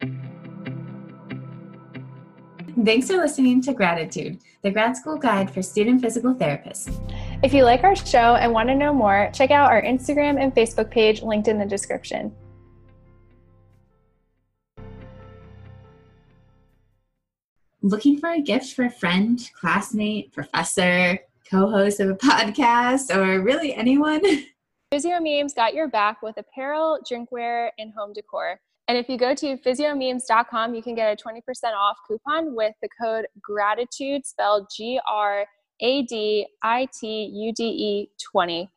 Bye. 0.00 0.31
Thanks 2.80 3.08
for 3.08 3.18
listening 3.18 3.60
to 3.62 3.74
Graditude, 3.74 4.40
the 4.62 4.70
grad 4.70 4.96
school 4.96 5.18
guide 5.18 5.50
for 5.50 5.60
student 5.60 6.00
physical 6.00 6.34
therapists. 6.34 6.90
If 7.42 7.52
you 7.52 7.64
like 7.64 7.84
our 7.84 7.94
show 7.94 8.36
and 8.36 8.50
want 8.50 8.70
to 8.70 8.74
know 8.74 8.94
more, 8.94 9.30
check 9.34 9.50
out 9.50 9.70
our 9.70 9.82
Instagram 9.82 10.40
and 10.40 10.54
Facebook 10.54 10.90
page 10.90 11.22
linked 11.22 11.48
in 11.48 11.58
the 11.58 11.66
description. 11.66 12.34
Looking 17.82 18.18
for 18.18 18.30
a 18.30 18.40
gift 18.40 18.74
for 18.74 18.86
a 18.86 18.90
friend, 18.90 19.38
classmate, 19.60 20.32
professor, 20.32 21.18
co 21.50 21.68
host 21.68 22.00
of 22.00 22.08
a 22.08 22.14
podcast, 22.16 23.14
or 23.14 23.42
really 23.42 23.74
anyone? 23.74 24.22
Physiomemes 24.90 25.54
got 25.54 25.74
your 25.74 25.88
back 25.88 26.22
with 26.22 26.38
apparel, 26.38 26.98
drinkware, 27.06 27.68
and 27.78 27.92
home 27.92 28.14
decor. 28.14 28.60
And 28.88 28.98
if 28.98 29.08
you 29.08 29.16
go 29.16 29.34
to 29.34 29.56
physiomemes.com, 29.58 30.74
you 30.74 30.82
can 30.82 30.94
get 30.94 31.12
a 31.12 31.22
20% 31.22 31.40
off 31.74 31.96
coupon 32.06 32.54
with 32.54 32.74
the 32.82 32.88
code 33.00 33.26
GRADITUDE, 33.40 34.26
spelled 34.26 34.68
G 34.74 35.00
R 35.10 35.46
A 35.80 36.02
D 36.02 36.46
I 36.62 36.88
T 36.98 37.30
U 37.32 37.52
D 37.52 37.64
E 37.64 38.10
2020. 38.18 38.68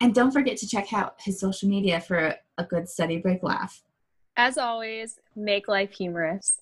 And 0.00 0.14
don't 0.14 0.32
forget 0.32 0.56
to 0.58 0.68
check 0.68 0.92
out 0.92 1.14
his 1.18 1.38
social 1.38 1.68
media 1.68 2.00
for 2.00 2.34
a 2.58 2.64
good 2.64 2.88
study 2.88 3.18
break 3.18 3.42
laugh. 3.42 3.82
As 4.36 4.58
always, 4.58 5.18
make 5.36 5.68
life 5.68 5.92
humorous. 5.92 6.61